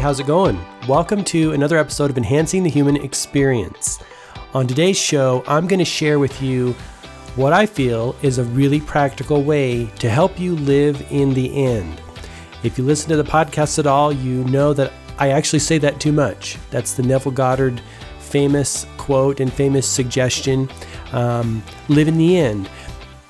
How's 0.00 0.18
it 0.18 0.26
going? 0.26 0.58
Welcome 0.88 1.24
to 1.24 1.52
another 1.52 1.76
episode 1.76 2.08
of 2.10 2.16
Enhancing 2.16 2.62
the 2.62 2.70
Human 2.70 2.96
Experience. 2.96 3.98
On 4.54 4.66
today's 4.66 4.98
show, 4.98 5.44
I'm 5.46 5.66
going 5.66 5.78
to 5.78 5.84
share 5.84 6.18
with 6.18 6.40
you 6.40 6.72
what 7.36 7.52
I 7.52 7.66
feel 7.66 8.16
is 8.22 8.38
a 8.38 8.44
really 8.44 8.80
practical 8.80 9.42
way 9.42 9.84
to 9.98 10.08
help 10.08 10.40
you 10.40 10.56
live 10.56 11.06
in 11.10 11.34
the 11.34 11.54
end. 11.66 12.00
If 12.62 12.78
you 12.78 12.84
listen 12.84 13.10
to 13.10 13.16
the 13.16 13.24
podcast 13.24 13.78
at 13.78 13.86
all, 13.86 14.10
you 14.10 14.42
know 14.44 14.72
that 14.72 14.90
I 15.18 15.32
actually 15.32 15.58
say 15.58 15.76
that 15.76 16.00
too 16.00 16.12
much. 16.12 16.56
That's 16.70 16.94
the 16.94 17.02
Neville 17.02 17.32
Goddard 17.32 17.82
famous 18.20 18.86
quote 18.96 19.38
and 19.38 19.52
famous 19.52 19.86
suggestion 19.86 20.70
um, 21.12 21.62
live 21.90 22.08
in 22.08 22.16
the 22.16 22.38
end. 22.38 22.70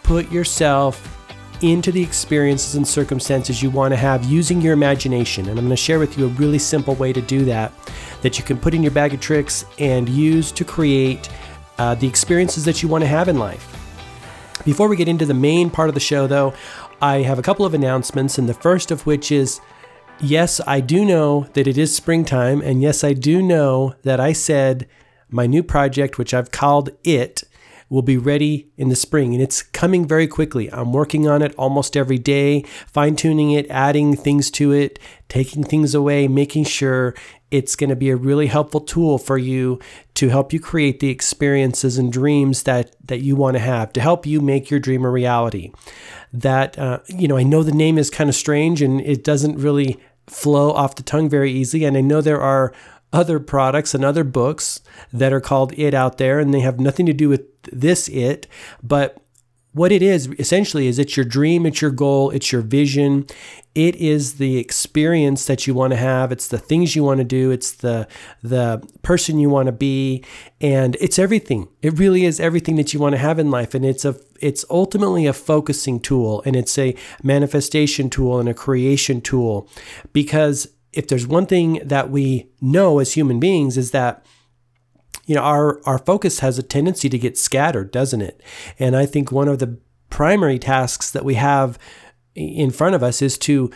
Put 0.04 0.30
yourself 0.30 1.19
into 1.62 1.92
the 1.92 2.02
experiences 2.02 2.74
and 2.74 2.86
circumstances 2.86 3.62
you 3.62 3.70
want 3.70 3.92
to 3.92 3.96
have 3.96 4.24
using 4.24 4.60
your 4.60 4.72
imagination. 4.72 5.48
And 5.48 5.58
I'm 5.58 5.64
going 5.66 5.70
to 5.70 5.76
share 5.76 5.98
with 5.98 6.16
you 6.16 6.26
a 6.26 6.28
really 6.28 6.58
simple 6.58 6.94
way 6.94 7.12
to 7.12 7.20
do 7.20 7.44
that 7.46 7.72
that 8.22 8.38
you 8.38 8.44
can 8.44 8.58
put 8.58 8.74
in 8.74 8.82
your 8.82 8.92
bag 8.92 9.14
of 9.14 9.20
tricks 9.20 9.64
and 9.78 10.08
use 10.08 10.52
to 10.52 10.64
create 10.64 11.28
uh, 11.78 11.94
the 11.94 12.06
experiences 12.06 12.64
that 12.64 12.82
you 12.82 12.88
want 12.88 13.02
to 13.02 13.08
have 13.08 13.28
in 13.28 13.38
life. 13.38 13.76
Before 14.64 14.88
we 14.88 14.96
get 14.96 15.08
into 15.08 15.24
the 15.24 15.34
main 15.34 15.70
part 15.70 15.88
of 15.88 15.94
the 15.94 16.00
show, 16.00 16.26
though, 16.26 16.52
I 17.00 17.22
have 17.22 17.38
a 17.38 17.42
couple 17.42 17.64
of 17.64 17.72
announcements, 17.72 18.36
and 18.36 18.46
the 18.46 18.54
first 18.54 18.90
of 18.90 19.06
which 19.06 19.32
is 19.32 19.60
yes, 20.20 20.60
I 20.66 20.80
do 20.80 21.04
know 21.04 21.46
that 21.54 21.66
it 21.66 21.78
is 21.78 21.96
springtime, 21.96 22.60
and 22.60 22.82
yes, 22.82 23.02
I 23.02 23.14
do 23.14 23.40
know 23.40 23.94
that 24.02 24.20
I 24.20 24.34
said 24.34 24.86
my 25.30 25.46
new 25.46 25.62
project, 25.62 26.18
which 26.18 26.34
I've 26.34 26.50
called 26.50 26.90
It, 27.04 27.44
will 27.90 28.02
be 28.02 28.16
ready 28.16 28.70
in 28.78 28.88
the 28.88 28.96
spring. 28.96 29.34
And 29.34 29.42
it's 29.42 29.62
coming 29.62 30.06
very 30.06 30.28
quickly. 30.28 30.72
I'm 30.72 30.92
working 30.92 31.28
on 31.28 31.42
it 31.42 31.54
almost 31.56 31.96
every 31.96 32.18
day, 32.18 32.62
fine 32.86 33.16
tuning 33.16 33.50
it, 33.50 33.68
adding 33.68 34.16
things 34.16 34.50
to 34.52 34.72
it, 34.72 34.98
taking 35.28 35.64
things 35.64 35.94
away, 35.94 36.28
making 36.28 36.64
sure 36.64 37.14
it's 37.50 37.74
going 37.74 37.90
to 37.90 37.96
be 37.96 38.10
a 38.10 38.16
really 38.16 38.46
helpful 38.46 38.80
tool 38.80 39.18
for 39.18 39.36
you 39.36 39.80
to 40.14 40.28
help 40.28 40.52
you 40.52 40.60
create 40.60 41.00
the 41.00 41.10
experiences 41.10 41.98
and 41.98 42.12
dreams 42.12 42.62
that 42.62 42.94
that 43.04 43.20
you 43.20 43.34
want 43.34 43.56
to 43.56 43.60
have 43.60 43.92
to 43.92 44.00
help 44.00 44.24
you 44.24 44.40
make 44.40 44.70
your 44.70 44.78
dream 44.78 45.04
a 45.04 45.10
reality. 45.10 45.72
That 46.32 46.78
uh, 46.78 47.00
you 47.08 47.26
know 47.26 47.36
i 47.36 47.42
know 47.42 47.64
the 47.64 47.72
name 47.72 47.98
is 47.98 48.08
kind 48.08 48.30
of 48.30 48.36
strange 48.36 48.82
and 48.82 49.00
it 49.00 49.24
doesn't 49.24 49.58
really 49.58 49.98
flow 50.28 50.70
off 50.70 50.94
the 50.94 51.02
tongue 51.02 51.28
very 51.28 51.50
easily 51.50 51.84
and 51.84 51.96
i 51.96 52.00
know 52.00 52.20
there 52.20 52.40
are 52.40 52.72
other 53.12 53.40
products 53.40 53.94
and 53.94 54.04
other 54.04 54.24
books 54.24 54.80
that 55.12 55.32
are 55.32 55.40
called 55.40 55.72
it 55.78 55.94
out 55.94 56.18
there 56.18 56.38
and 56.38 56.54
they 56.54 56.60
have 56.60 56.78
nothing 56.78 57.06
to 57.06 57.12
do 57.12 57.28
with 57.28 57.42
this 57.72 58.08
it 58.08 58.46
but 58.82 59.20
what 59.72 59.92
it 59.92 60.02
is 60.02 60.26
essentially 60.38 60.86
is 60.88 60.98
it's 60.98 61.16
your 61.16 61.24
dream 61.24 61.64
it's 61.64 61.80
your 61.80 61.90
goal 61.90 62.30
it's 62.30 62.52
your 62.52 62.62
vision. 62.62 63.26
It 63.72 63.94
is 63.96 64.34
the 64.38 64.58
experience 64.58 65.46
that 65.46 65.66
you 65.66 65.74
want 65.74 65.92
to 65.92 65.96
have 65.96 66.32
it's 66.32 66.48
the 66.48 66.58
things 66.58 66.96
you 66.96 67.04
want 67.04 67.18
to 67.18 67.24
do 67.24 67.50
it's 67.52 67.72
the 67.72 68.08
the 68.42 68.82
person 69.02 69.38
you 69.38 69.48
want 69.48 69.66
to 69.66 69.72
be 69.72 70.24
and 70.60 70.96
it's 71.00 71.18
everything. 71.18 71.68
It 71.82 71.98
really 71.98 72.24
is 72.24 72.40
everything 72.40 72.76
that 72.76 72.92
you 72.92 72.98
want 72.98 73.14
to 73.14 73.18
have 73.18 73.38
in 73.38 73.50
life 73.50 73.74
and 73.74 73.84
it's 73.84 74.04
a 74.04 74.16
it's 74.40 74.64
ultimately 74.70 75.26
a 75.26 75.32
focusing 75.32 76.00
tool 76.00 76.42
and 76.44 76.56
it's 76.56 76.76
a 76.78 76.96
manifestation 77.22 78.10
tool 78.10 78.40
and 78.40 78.48
a 78.48 78.54
creation 78.54 79.20
tool 79.20 79.68
because 80.12 80.66
if 80.92 81.06
there's 81.06 81.26
one 81.26 81.46
thing 81.46 81.80
that 81.84 82.10
we 82.10 82.50
know 82.60 82.98
as 82.98 83.14
human 83.14 83.40
beings 83.40 83.76
is 83.76 83.90
that 83.92 84.24
you 85.26 85.34
know 85.34 85.42
our 85.42 85.80
our 85.84 85.98
focus 85.98 86.40
has 86.40 86.58
a 86.58 86.62
tendency 86.62 87.08
to 87.08 87.18
get 87.18 87.38
scattered 87.38 87.90
doesn't 87.90 88.22
it? 88.22 88.42
And 88.78 88.96
i 88.96 89.06
think 89.06 89.30
one 89.30 89.48
of 89.48 89.58
the 89.58 89.78
primary 90.08 90.58
tasks 90.58 91.10
that 91.10 91.24
we 91.24 91.34
have 91.34 91.78
in 92.34 92.70
front 92.70 92.94
of 92.94 93.02
us 93.02 93.22
is 93.22 93.38
to 93.38 93.70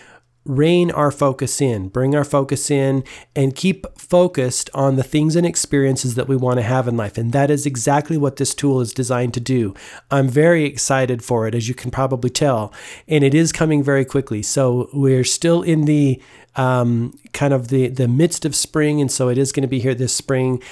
rein 0.45 0.91
our 0.91 1.11
focus 1.11 1.61
in, 1.61 1.89
bring 1.89 2.15
our 2.15 2.25
focus 2.25 2.71
in, 2.71 3.03
and 3.35 3.57
keep 3.57 3.87
focused 3.99 4.69
on 4.75 4.97
the 4.97 5.03
things 5.03 5.37
and 5.37 5.47
experiences 5.47 6.15
that 6.15 6.29
we 6.29 6.37
want 6.37 6.59
to 6.59 6.63
have 6.63 6.87
in 6.87 6.97
life. 6.97 7.17
And 7.17 7.33
that 7.33 7.51
is 7.51 7.67
exactly 7.67 8.17
what 8.17 8.37
this 8.37 8.55
tool 8.55 8.81
is 8.81 8.93
designed 8.93 9.35
to 9.35 9.41
do. 9.41 9.75
I'm 10.11 10.29
very 10.29 10.65
excited 10.65 11.25
for 11.25 11.47
it, 11.47 11.55
as 11.55 11.69
you 11.69 11.75
can 11.75 11.91
probably 11.91 12.31
tell, 12.31 12.73
and 13.09 13.25
it 13.25 13.35
is 13.35 13.53
coming 13.53 13.83
very 13.83 14.05
quickly. 14.05 14.43
So 14.43 14.91
we're 14.93 15.25
still 15.25 15.63
in 15.63 15.87
the 15.87 16.21
um, 16.57 17.19
kind 17.33 17.53
of 17.53 17.69
the 17.69 17.89
the 17.89 18.09
midst 18.09 18.45
of 18.45 18.55
spring, 18.55 19.01
and 19.01 19.11
so 19.11 19.29
it 19.29 19.39
is 19.39 19.53
going 19.53 19.63
to 19.63 19.69
be 19.69 19.81
here 19.81 19.95
this 19.95 20.15
spring. 20.15 20.63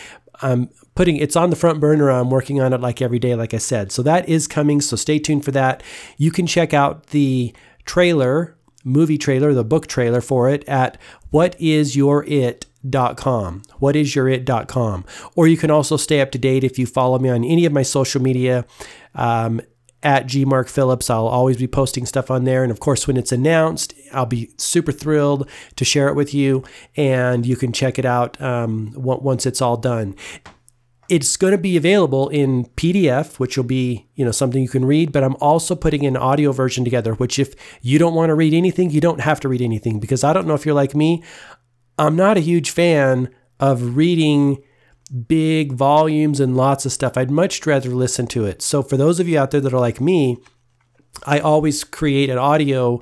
I'm 0.41 0.69
putting 0.95 1.17
it's 1.17 1.37
on 1.37 1.51
the 1.51 1.57
front 1.57 1.81
burner. 1.81 2.11
I'm 2.11 2.31
working 2.31 2.61
on 2.61 2.73
it 2.73 2.81
like 2.81 3.01
every 3.01 3.19
day, 3.19 3.35
like 3.35 3.55
I 3.55 3.59
said. 3.59 3.91
So 3.93 4.03
that 4.03 4.29
is 4.29 4.47
coming. 4.47 4.81
So 4.81 4.97
stay 4.97 5.19
tuned 5.19 5.45
for 5.45 5.51
that. 5.53 5.83
You 6.19 6.31
can 6.31 6.47
check 6.47 6.75
out 6.75 7.09
the 7.09 7.55
trailer 7.85 8.57
movie 8.85 9.19
trailer, 9.19 9.55
the 9.55 9.65
book 9.65 9.87
trailer 9.87 10.21
for 10.21 10.49
it 10.49 10.69
at 10.69 10.99
whatisyourit.com. 11.33 13.63
Whatisyourit.com. 13.81 15.05
Or 15.37 15.47
you 15.47 15.57
can 15.57 15.71
also 15.71 15.97
stay 15.97 16.21
up 16.21 16.33
to 16.33 16.39
date 16.39 16.65
if 16.65 16.79
you 16.79 16.87
follow 16.87 17.19
me 17.19 17.29
on 17.29 17.45
any 17.45 17.65
of 17.65 17.73
my 17.73 17.83
social 17.83 18.21
media. 18.21 18.65
Um, 19.15 19.61
at 20.05 20.27
G 20.27 20.45
Mark 20.45 20.67
Phillips. 20.67 21.09
I'll 21.09 21.29
always 21.29 21.57
be 21.57 21.69
posting 21.69 22.07
stuff 22.07 22.29
on 22.29 22.43
there. 22.43 22.65
And 22.65 22.73
of 22.73 22.81
course, 22.81 23.07
when 23.07 23.17
it's 23.17 23.31
announced, 23.31 23.95
I'll 24.13 24.27
be 24.27 24.51
super 24.57 24.91
thrilled 24.91 25.49
to 25.77 25.85
share 25.85 26.09
it 26.09 26.17
with 26.17 26.35
you. 26.35 26.65
And 26.97 27.47
you 27.47 27.55
can 27.55 27.73
check 27.73 28.01
it 28.01 28.05
out 28.05 28.41
um, 28.43 28.93
once 28.97 29.47
it's 29.47 29.63
all 29.63 29.77
done 29.77 30.17
it's 31.09 31.37
going 31.37 31.51
to 31.51 31.59
be 31.59 31.77
available 31.77 32.29
in 32.29 32.65
PDF, 32.77 33.39
which 33.39 33.57
will 33.57 33.65
be, 33.65 34.09
you 34.15 34.25
know, 34.25 34.31
something 34.31 34.63
you 34.63 34.69
can 34.69 34.85
read, 34.85 35.13
but 35.13 35.25
I'm 35.25 35.37
also 35.41 35.75
putting 35.75 36.07
an 36.07 36.17
audio 36.17 36.53
version 36.53 36.85
together, 36.85 37.15
which 37.15 37.39
if 37.39 37.55
you 37.83 37.99
don't 37.99 38.15
want 38.15 38.31
to 38.31 38.35
read 38.35 38.55
anything, 38.55 38.91
you 38.91 39.01
don't 39.01 39.21
have 39.21 39.41
to 39.41 39.49
read 39.49 39.63
anything 39.63 40.01
because 40.01 40.25
I 40.25 40.33
don't 40.33 40.47
know 40.47 40.55
if 40.55 40.65
you're 40.65 40.75
like 40.75 40.95
me, 40.95 41.23
I'm 41.99 42.17
not 42.17 42.37
a 42.37 42.41
huge 42.41 42.71
fan 42.71 43.29
of 43.61 43.97
reading 43.97 44.63
big 45.29 45.73
volumes 45.73 46.41
and 46.41 46.57
lots 46.57 46.87
of 46.87 46.93
stuff. 46.93 47.17
I'd 47.17 47.31
much 47.31 47.67
rather 47.67 47.91
listen 47.91 48.27
to 48.29 48.47
it. 48.47 48.63
So 48.63 48.83
for 48.83 48.97
those 48.97 49.21
of 49.21 49.29
you 49.29 49.39
out 49.39 49.51
there 49.51 49.61
that 49.61 49.75
are 49.75 49.81
like 49.81 50.01
me, 50.01 50.39
I 51.27 51.39
always 51.41 51.85
create 51.85 52.31
an 52.31 52.39
audio 52.39 53.01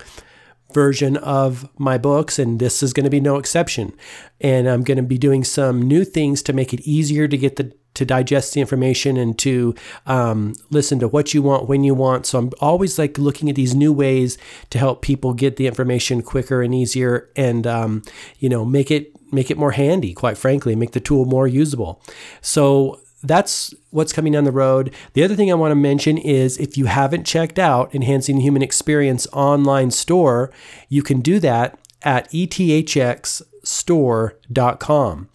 version 0.72 1.16
of 1.16 1.69
my 1.78 1.99
books, 1.99 2.39
and 2.39 2.59
this 2.59 2.83
is 2.83 2.93
going 2.93 3.05
to 3.05 3.10
be 3.10 3.21
no 3.21 3.37
exception. 3.37 3.93
And 4.41 4.69
I'm 4.69 4.83
going 4.83 4.97
to 4.97 5.03
be 5.03 5.19
doing 5.19 5.44
some 5.44 5.83
new 5.83 6.05
things 6.05 6.43
to 6.44 6.53
make 6.53 6.72
it 6.72 6.81
easier 6.81 7.28
to 7.28 7.39
get 7.39 7.56
the 7.56 7.72
to 8.00 8.06
digest 8.06 8.55
the 8.55 8.62
information 8.62 9.19
and 9.19 9.38
to 9.38 9.75
um, 10.06 10.55
listen 10.71 10.99
to 10.99 11.06
what 11.06 11.34
you 11.34 11.43
want 11.43 11.69
when 11.69 11.84
you 11.84 11.94
want. 11.94 12.25
So 12.25 12.38
I'm 12.38 12.50
always 12.59 12.99
like 12.99 13.19
looking 13.19 13.50
at 13.50 13.56
these 13.56 13.75
new 13.75 13.93
ways 13.93 14.38
to 14.71 14.78
help 14.78 15.03
people 15.03 15.34
get 15.34 15.56
the 15.56 15.66
information 15.66 16.22
quicker 16.22 16.62
and 16.62 16.75
easier, 16.75 17.28
and 17.37 17.66
um, 17.66 18.03
you 18.39 18.49
know 18.49 18.65
make 18.65 18.91
it 18.91 19.12
make 19.31 19.50
it 19.50 19.59
more 19.59 19.72
handy. 19.72 20.15
Quite 20.15 20.39
frankly, 20.39 20.75
make 20.75 20.93
the 20.93 21.00
tool 21.00 21.27
more 21.27 21.47
usable. 21.47 22.03
So 22.41 23.03
that's 23.22 23.75
what's 23.91 24.15
coming 24.15 24.33
down 24.33 24.44
the 24.44 24.50
road. 24.50 24.94
The 25.12 25.22
other 25.22 25.37
thing 25.37 25.50
I 25.50 25.56
want 25.56 25.72
to 25.72 25.77
mention 25.77 26.16
is 26.16 26.56
if 26.56 26.78
you 26.78 26.87
haven't 26.87 27.27
checked 27.27 27.59
out 27.59 27.94
Enhancing 27.94 28.37
the 28.37 28.43
Human 28.43 28.62
Experience 28.62 29.27
online 29.34 29.91
store, 29.91 30.50
you 30.89 31.03
can 31.03 31.21
do 31.21 31.39
that 31.41 31.78
at 32.00 32.33
ethxstore.com. 32.33 35.28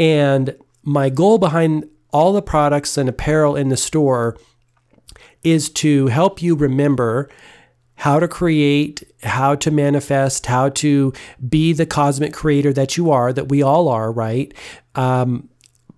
And 0.00 0.56
my 0.82 1.10
goal 1.10 1.38
behind 1.38 1.88
all 2.12 2.32
the 2.32 2.42
products 2.42 2.96
and 2.96 3.08
apparel 3.08 3.56
in 3.56 3.68
the 3.68 3.76
store 3.76 4.36
is 5.42 5.68
to 5.70 6.08
help 6.08 6.42
you 6.42 6.54
remember 6.54 7.28
how 7.96 8.20
to 8.20 8.28
create, 8.28 9.02
how 9.24 9.54
to 9.56 9.70
manifest, 9.70 10.46
how 10.46 10.68
to 10.68 11.12
be 11.48 11.72
the 11.72 11.86
cosmic 11.86 12.32
creator 12.32 12.72
that 12.72 12.96
you 12.96 13.10
are, 13.10 13.32
that 13.32 13.48
we 13.48 13.60
all 13.60 13.88
are, 13.88 14.12
right? 14.12 14.54
Um, 14.94 15.48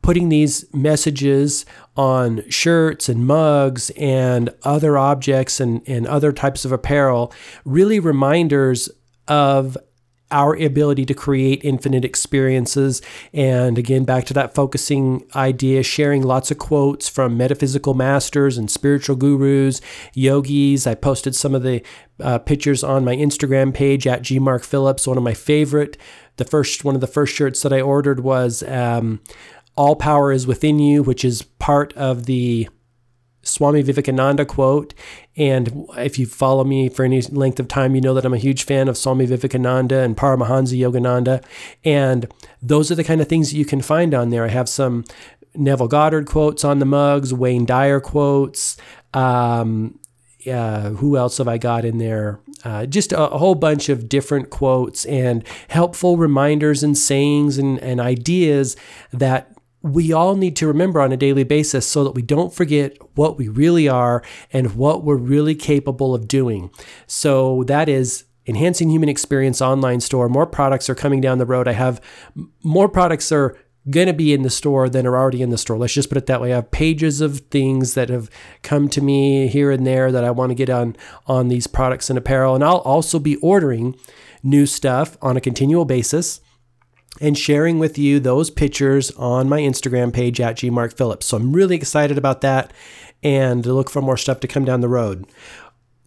putting 0.02 0.30
these 0.30 0.64
messages 0.74 1.66
on 1.96 2.48
shirts 2.48 3.10
and 3.10 3.26
mugs 3.26 3.90
and 3.98 4.48
other 4.62 4.96
objects 4.96 5.60
and, 5.60 5.86
and 5.86 6.06
other 6.06 6.32
types 6.32 6.64
of 6.64 6.72
apparel, 6.72 7.32
really 7.66 8.00
reminders 8.00 8.88
of 9.28 9.76
our 10.30 10.54
ability 10.54 11.04
to 11.06 11.14
create 11.14 11.64
infinite 11.64 12.04
experiences. 12.04 13.02
And 13.32 13.78
again, 13.78 14.04
back 14.04 14.24
to 14.26 14.34
that 14.34 14.54
focusing 14.54 15.24
idea, 15.34 15.82
sharing 15.82 16.22
lots 16.22 16.50
of 16.50 16.58
quotes 16.58 17.08
from 17.08 17.36
metaphysical 17.36 17.94
masters 17.94 18.56
and 18.56 18.70
spiritual 18.70 19.16
gurus, 19.16 19.80
yogis. 20.14 20.86
I 20.86 20.94
posted 20.94 21.34
some 21.34 21.54
of 21.54 21.62
the 21.62 21.82
uh, 22.20 22.38
pictures 22.38 22.84
on 22.84 23.04
my 23.04 23.16
Instagram 23.16 23.74
page 23.74 24.06
at 24.06 24.22
gmarkphillips. 24.22 25.06
One 25.06 25.16
of 25.16 25.24
my 25.24 25.34
favorite, 25.34 25.96
the 26.36 26.44
first 26.44 26.84
one 26.84 26.94
of 26.94 27.00
the 27.00 27.06
first 27.06 27.34
shirts 27.34 27.62
that 27.62 27.72
I 27.72 27.80
ordered 27.80 28.20
was 28.20 28.62
um, 28.64 29.20
"All 29.76 29.96
power 29.96 30.32
is 30.32 30.46
within 30.46 30.78
you," 30.78 31.02
which 31.02 31.24
is 31.24 31.42
part 31.42 31.92
of 31.94 32.26
the 32.26 32.68
Swami 33.42 33.82
Vivekananda 33.82 34.44
quote. 34.44 34.94
And 35.36 35.86
if 35.96 36.18
you 36.18 36.26
follow 36.26 36.64
me 36.64 36.88
for 36.88 37.04
any 37.04 37.22
length 37.22 37.60
of 37.60 37.68
time, 37.68 37.94
you 37.94 38.00
know 38.00 38.14
that 38.14 38.24
I'm 38.24 38.34
a 38.34 38.38
huge 38.38 38.64
fan 38.64 38.88
of 38.88 38.96
Swami 38.96 39.26
Vivekananda 39.26 40.00
and 40.00 40.16
Paramahansa 40.16 40.78
Yogananda. 40.78 41.42
And 41.84 42.32
those 42.60 42.90
are 42.90 42.94
the 42.94 43.04
kind 43.04 43.20
of 43.20 43.28
things 43.28 43.50
that 43.50 43.56
you 43.56 43.64
can 43.64 43.80
find 43.80 44.14
on 44.14 44.30
there. 44.30 44.44
I 44.44 44.48
have 44.48 44.68
some 44.68 45.04
Neville 45.54 45.88
Goddard 45.88 46.26
quotes 46.26 46.64
on 46.64 46.78
the 46.78 46.86
mugs, 46.86 47.32
Wayne 47.32 47.64
Dyer 47.64 48.00
quotes. 48.00 48.76
Um, 49.14 49.98
uh, 50.50 50.90
who 50.90 51.16
else 51.16 51.38
have 51.38 51.48
I 51.48 51.58
got 51.58 51.84
in 51.84 51.98
there? 51.98 52.40
uh, 52.64 52.86
just 52.86 53.12
a, 53.12 53.30
a, 53.30 53.38
whole 53.38 53.54
bunch 53.54 53.88
of 53.88 54.08
different 54.08 54.50
quotes 54.50 55.04
and 55.06 55.46
helpful 55.68 56.16
reminders 56.16 56.82
and 56.82 56.96
sayings 56.96 57.58
and, 57.58 57.78
and 57.78 58.00
ideas 58.00 58.76
that 59.12 59.56
we 59.82 60.12
all 60.12 60.36
need 60.36 60.56
to 60.56 60.66
remember 60.66 61.00
on 61.00 61.12
a 61.12 61.16
daily 61.16 61.44
basis 61.44 61.86
so 61.86 62.04
that 62.04 62.12
we 62.12 62.22
don't 62.22 62.52
forget 62.52 62.96
what 63.14 63.38
we 63.38 63.48
really 63.48 63.88
are 63.88 64.22
and 64.52 64.74
what 64.76 65.04
we're 65.04 65.16
really 65.16 65.54
capable 65.54 66.14
of 66.14 66.28
doing. 66.28 66.70
So 67.06 67.64
that 67.64 67.88
is 67.88 68.24
enhancing 68.46 68.90
human 68.90 69.08
experience 69.08 69.62
online 69.62 70.00
store. 70.00 70.28
More 70.28 70.46
products 70.46 70.90
are 70.90 70.94
coming 70.94 71.20
down 71.20 71.38
the 71.38 71.46
road. 71.46 71.68
I 71.68 71.72
have 71.72 72.00
more 72.62 72.88
products 72.88 73.32
are 73.32 73.56
going 73.88 74.06
to 74.06 74.12
be 74.12 74.34
in 74.34 74.42
the 74.42 74.50
store 74.50 74.90
than 74.90 75.06
are 75.06 75.16
already 75.16 75.40
in 75.40 75.48
the 75.48 75.56
store. 75.56 75.78
Let's 75.78 75.94
just 75.94 76.10
put 76.10 76.18
it 76.18 76.26
that 76.26 76.40
way. 76.40 76.52
I 76.52 76.56
have 76.56 76.70
pages 76.70 77.22
of 77.22 77.40
things 77.50 77.94
that 77.94 78.10
have 78.10 78.28
come 78.62 78.88
to 78.90 79.00
me 79.00 79.48
here 79.48 79.70
and 79.70 79.86
there 79.86 80.12
that 80.12 80.24
I 80.24 80.30
want 80.30 80.50
to 80.50 80.54
get 80.54 80.68
on 80.68 80.96
on 81.26 81.48
these 81.48 81.66
products 81.66 82.10
and 82.10 82.18
apparel 82.18 82.54
and 82.54 82.62
I'll 82.62 82.78
also 82.78 83.18
be 83.18 83.36
ordering 83.36 83.96
new 84.42 84.66
stuff 84.66 85.16
on 85.22 85.36
a 85.36 85.40
continual 85.40 85.86
basis 85.86 86.40
and 87.20 87.36
sharing 87.36 87.78
with 87.78 87.98
you 87.98 88.20
those 88.20 88.50
pictures 88.50 89.10
on 89.12 89.48
my 89.48 89.60
Instagram 89.60 90.12
page 90.12 90.40
at 90.40 90.56
gmarkphillips. 90.56 91.24
So 91.24 91.36
I'm 91.36 91.52
really 91.52 91.76
excited 91.76 92.16
about 92.16 92.40
that 92.42 92.72
and 93.22 93.64
look 93.66 93.90
for 93.90 94.00
more 94.00 94.16
stuff 94.16 94.40
to 94.40 94.48
come 94.48 94.64
down 94.64 94.80
the 94.80 94.88
road. 94.88 95.26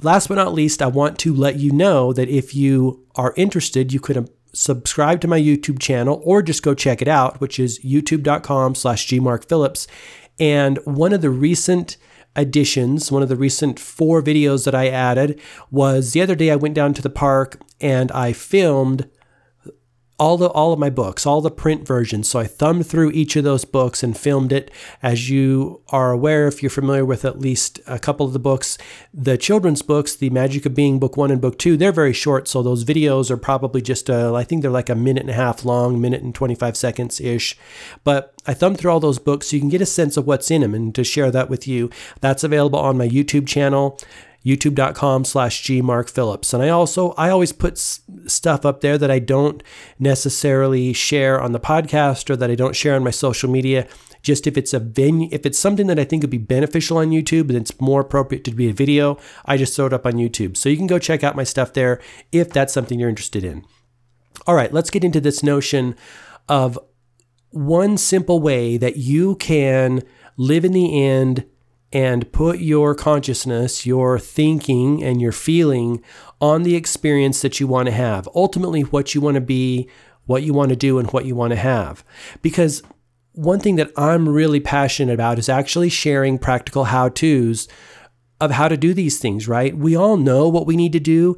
Last 0.02 0.28
but 0.28 0.36
not 0.36 0.54
least, 0.54 0.82
I 0.82 0.88
want 0.88 1.20
to 1.20 1.34
let 1.34 1.58
you 1.58 1.72
know 1.72 2.14
that 2.14 2.30
if 2.30 2.56
you 2.56 3.06
are 3.16 3.34
interested, 3.38 3.94
you 3.94 4.00
could 4.00 4.18
uh, 4.18 4.26
subscribe 4.54 5.22
to 5.22 5.28
my 5.28 5.40
YouTube 5.40 5.80
channel 5.80 6.22
or 6.26 6.42
just 6.42 6.64
go 6.64 6.74
check 6.74 7.02
it 7.02 7.08
out, 7.08 7.40
which 7.40 7.60
is 7.60 7.80
youtube.com 7.84 8.76
slash 8.76 9.08
gmarkphillips. 9.08 9.88
And 10.40 10.80
one 10.86 11.14
of 11.14 11.22
the 11.22 11.30
recent 11.30 11.98
additions, 12.36 13.12
one 13.12 13.24
of 13.24 13.30
the 13.30 13.36
recent 13.36 13.80
four 13.80 14.22
videos 14.22 14.66
that 14.66 14.76
I 14.76 14.90
added 14.90 15.40
was 15.72 16.14
the 16.14 16.22
other 16.22 16.36
day 16.36 16.52
I 16.52 16.56
went 16.56 16.76
down 16.76 16.94
to 16.96 17.02
the 17.02 17.10
park 17.10 17.62
and 17.80 18.12
I 18.12 18.34
filmed 18.34 19.10
all 20.24 20.38
the 20.38 20.48
all 20.52 20.72
of 20.72 20.80
my 20.80 20.90
books, 20.90 21.26
all 21.26 21.42
the 21.42 21.52
print 21.52 21.86
versions. 21.86 22.30
So 22.30 22.40
I 22.40 22.46
thumbed 22.46 22.88
through 22.88 23.12
each 23.12 23.36
of 23.36 23.44
those 23.44 23.66
books 23.66 24.04
and 24.04 24.18
filmed 24.18 24.54
it. 24.54 24.72
As 25.02 25.30
you 25.30 25.82
are 25.90 26.12
aware, 26.14 26.48
if 26.48 26.64
you're 26.64 26.70
familiar 26.70 27.04
with 27.04 27.26
at 27.26 27.40
least 27.40 27.82
a 27.88 28.00
couple 28.00 28.26
of 28.26 28.32
the 28.32 28.40
books, 28.40 28.78
the 29.14 29.38
children's 29.38 29.82
books, 29.82 30.16
The 30.16 30.30
Magic 30.30 30.66
of 30.66 30.74
Being, 30.74 30.98
Book 30.98 31.18
One 31.18 31.30
and 31.30 31.42
Book 31.42 31.60
Two, 31.60 31.76
they're 31.76 31.92
very 31.92 32.14
short. 32.14 32.48
So 32.48 32.64
those 32.64 32.86
videos 32.86 33.30
are 33.30 33.38
probably 33.38 33.82
just 33.82 34.08
a, 34.08 34.34
I 34.34 34.46
think 34.46 34.62
they're 34.62 34.72
like 34.72 34.90
a 34.90 34.96
minute 34.96 35.24
and 35.24 35.30
a 35.30 35.34
half 35.34 35.66
long, 35.66 36.00
minute 36.00 36.22
and 36.22 36.34
25 36.34 36.78
seconds 36.78 37.20
ish. 37.20 37.58
But 38.06 38.34
I 38.48 38.54
thumbed 38.54 38.78
through 38.78 38.92
all 38.92 39.02
those 39.02 39.20
books 39.20 39.48
so 39.48 39.58
you 39.58 39.60
can 39.60 39.68
get 39.68 39.82
a 39.82 39.86
sense 39.86 40.16
of 40.16 40.26
what's 40.26 40.50
in 40.50 40.62
them 40.62 40.74
and 40.74 40.96
to 40.96 41.04
share 41.04 41.32
that 41.32 41.50
with 41.50 41.68
you. 41.68 41.90
That's 42.22 42.46
available 42.46 42.80
on 42.80 42.98
my 42.98 43.10
YouTube 43.10 43.46
channel 43.46 44.00
youtube.com 44.46 45.26
slash 45.26 45.64
gmarkphillips. 45.64 46.54
And 46.54 46.62
I 46.62 46.70
also, 46.70 47.12
I 47.12 47.30
always 47.30 47.52
put 47.52 47.78
stuff 47.78 48.66
up 48.66 48.82
there 48.82 48.98
that 48.98 49.12
I 49.12 49.20
don't 49.20 49.64
necessarily 50.00 50.94
share 50.94 51.42
on 51.42 51.52
the 51.52 51.60
podcast 51.60 52.30
or 52.30 52.36
that 52.36 52.52
I 52.52 52.56
don't 52.56 52.76
share 52.76 52.96
on 52.96 53.04
my 53.04 53.12
social 53.12 53.50
media. 53.50 53.88
Just 54.22 54.48
if 54.48 54.58
it's 54.58 54.74
a 54.74 54.80
venue, 54.80 55.28
if 55.32 55.46
it's 55.46 55.60
something 55.60 55.88
that 55.88 56.00
I 56.00 56.06
think 56.06 56.24
would 56.24 56.30
be 56.30 56.38
beneficial 56.38 56.98
on 56.98 57.10
YouTube 57.10 57.50
and 57.50 57.58
it's 57.58 57.80
more 57.82 58.02
appropriate 58.02 58.44
to 58.46 58.52
be 58.52 58.70
a 58.70 58.74
video, 58.74 59.18
I 59.46 59.58
just 59.58 59.76
throw 59.76 59.88
it 59.88 59.94
up 59.94 60.06
on 60.06 60.14
YouTube. 60.14 60.56
So 60.56 60.70
you 60.70 60.78
can 60.78 60.88
go 60.88 61.00
check 61.00 61.24
out 61.24 61.36
my 61.36 61.44
stuff 61.44 61.74
there 61.74 62.02
if 62.32 62.50
that's 62.50 62.74
something 62.74 63.00
you're 63.00 63.10
interested 63.10 63.44
in. 63.44 63.66
All 64.48 64.56
right, 64.56 64.74
let's 64.74 64.90
get 64.90 65.04
into 65.04 65.22
this 65.22 65.44
notion 65.44 65.96
of 66.50 66.80
one 67.52 67.98
simple 67.98 68.42
way 68.42 68.78
that 68.78 68.98
you 68.98 69.36
can 69.36 70.02
live 70.38 70.66
in 70.66 70.72
the 70.74 71.02
end 71.02 71.46
and 71.94 72.30
put 72.32 72.60
your 72.60 72.96
consciousness, 72.96 73.86
your 73.86 74.18
thinking, 74.18 75.04
and 75.04 75.22
your 75.22 75.32
feeling 75.32 76.04
on 76.42 76.64
the 76.64 76.76
experience 76.76 77.42
that 77.44 77.60
you 77.60 77.68
want 77.68 77.86
to 77.86 77.92
have. 77.92 78.28
Ultimately, 78.36 78.82
what 78.82 79.14
you 79.14 79.22
want 79.22 79.36
to 79.36 79.42
be, 79.42 79.88
what 80.26 80.42
you 80.42 80.54
want 80.54 80.70
to 80.70 80.76
do, 80.76 80.98
and 80.98 81.10
what 81.12 81.26
you 81.26 81.36
want 81.36 81.52
to 81.52 81.58
have. 81.58 82.04
Because 82.42 82.82
one 83.34 83.60
thing 83.60 83.76
that 83.76 83.92
I'm 83.96 84.28
really 84.28 84.60
passionate 84.60 85.14
about 85.14 85.38
is 85.38 85.50
actually 85.50 85.90
sharing 85.90 86.40
practical 86.40 86.86
how 86.86 87.10
to's 87.10 87.68
of 88.42 88.52
how 88.52 88.68
to 88.68 88.76
do 88.76 88.94
these 88.94 89.20
things, 89.20 89.48
right? 89.48 89.78
We 89.78 89.96
all 89.96 90.18
know 90.18 90.50
what 90.50 90.66
we 90.66 90.76
need 90.76 90.94
to 90.94 91.00
do. 91.00 91.38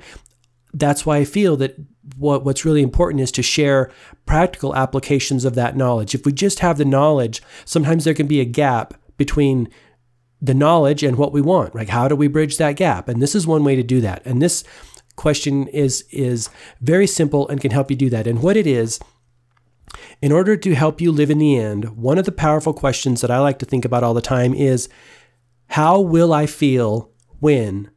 That's 0.73 1.05
why 1.05 1.17
I 1.17 1.25
feel 1.25 1.55
that 1.57 1.75
what, 2.17 2.43
what's 2.43 2.65
really 2.65 2.81
important 2.81 3.21
is 3.21 3.31
to 3.33 3.43
share 3.43 3.91
practical 4.25 4.75
applications 4.75 5.45
of 5.45 5.55
that 5.55 5.75
knowledge. 5.75 6.15
If 6.15 6.25
we 6.25 6.31
just 6.31 6.59
have 6.59 6.77
the 6.77 6.85
knowledge, 6.85 7.43
sometimes 7.65 8.05
there 8.05 8.13
can 8.13 8.27
be 8.27 8.39
a 8.39 8.45
gap 8.45 8.95
between 9.17 9.69
the 10.45 10.53
knowledge 10.53 11.03
and 11.03 11.17
what 11.17 11.31
we 11.31 11.41
want. 11.41 11.75
Like 11.75 11.89
how 11.89 12.07
do 12.07 12.15
we 12.15 12.27
bridge 12.27 12.57
that 12.57 12.75
gap? 12.75 13.07
And 13.07 13.21
this 13.21 13.35
is 13.35 13.47
one 13.47 13.63
way 13.63 13.75
to 13.75 13.83
do 13.83 14.01
that. 14.01 14.25
And 14.25 14.41
this 14.41 14.63
question 15.15 15.67
is 15.67 16.05
is 16.11 16.49
very 16.81 17.07
simple 17.07 17.47
and 17.47 17.61
can 17.61 17.71
help 17.71 17.89
you 17.89 17.97
do 17.97 18.09
that. 18.09 18.27
And 18.27 18.41
what 18.41 18.57
it 18.57 18.67
is 18.67 18.99
in 20.21 20.31
order 20.31 20.57
to 20.57 20.75
help 20.75 20.99
you 20.99 21.11
live 21.11 21.29
in 21.29 21.37
the 21.37 21.57
end, 21.57 21.97
one 21.97 22.17
of 22.17 22.25
the 22.25 22.31
powerful 22.31 22.73
questions 22.73 23.21
that 23.21 23.31
I 23.31 23.39
like 23.39 23.59
to 23.59 23.65
think 23.65 23.85
about 23.85 24.03
all 24.03 24.13
the 24.13 24.21
time 24.21 24.53
is 24.53 24.89
how 25.67 25.99
will 25.99 26.33
I 26.33 26.45
feel 26.45 27.11
when 27.39 27.89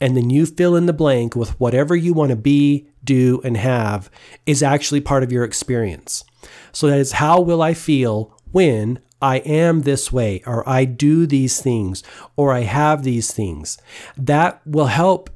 and 0.00 0.16
then 0.16 0.30
you 0.30 0.46
fill 0.46 0.74
in 0.74 0.86
the 0.86 0.92
blank 0.92 1.36
with 1.36 1.60
whatever 1.60 1.94
you 1.94 2.12
want 2.12 2.30
to 2.30 2.36
be, 2.36 2.88
do, 3.04 3.40
and 3.44 3.56
have 3.56 4.10
is 4.46 4.60
actually 4.60 5.00
part 5.00 5.22
of 5.22 5.30
your 5.30 5.44
experience. 5.44 6.24
So 6.72 6.88
that 6.88 6.98
is 6.98 7.12
how 7.12 7.40
will 7.40 7.62
I 7.62 7.72
feel 7.72 8.36
when 8.50 8.98
I 9.22 9.36
am 9.38 9.82
this 9.82 10.12
way, 10.12 10.42
or 10.46 10.68
I 10.68 10.84
do 10.84 11.26
these 11.26 11.62
things, 11.62 12.02
or 12.36 12.52
I 12.52 12.60
have 12.60 13.04
these 13.04 13.32
things. 13.32 13.78
That 14.16 14.60
will 14.66 14.86
help 14.86 15.30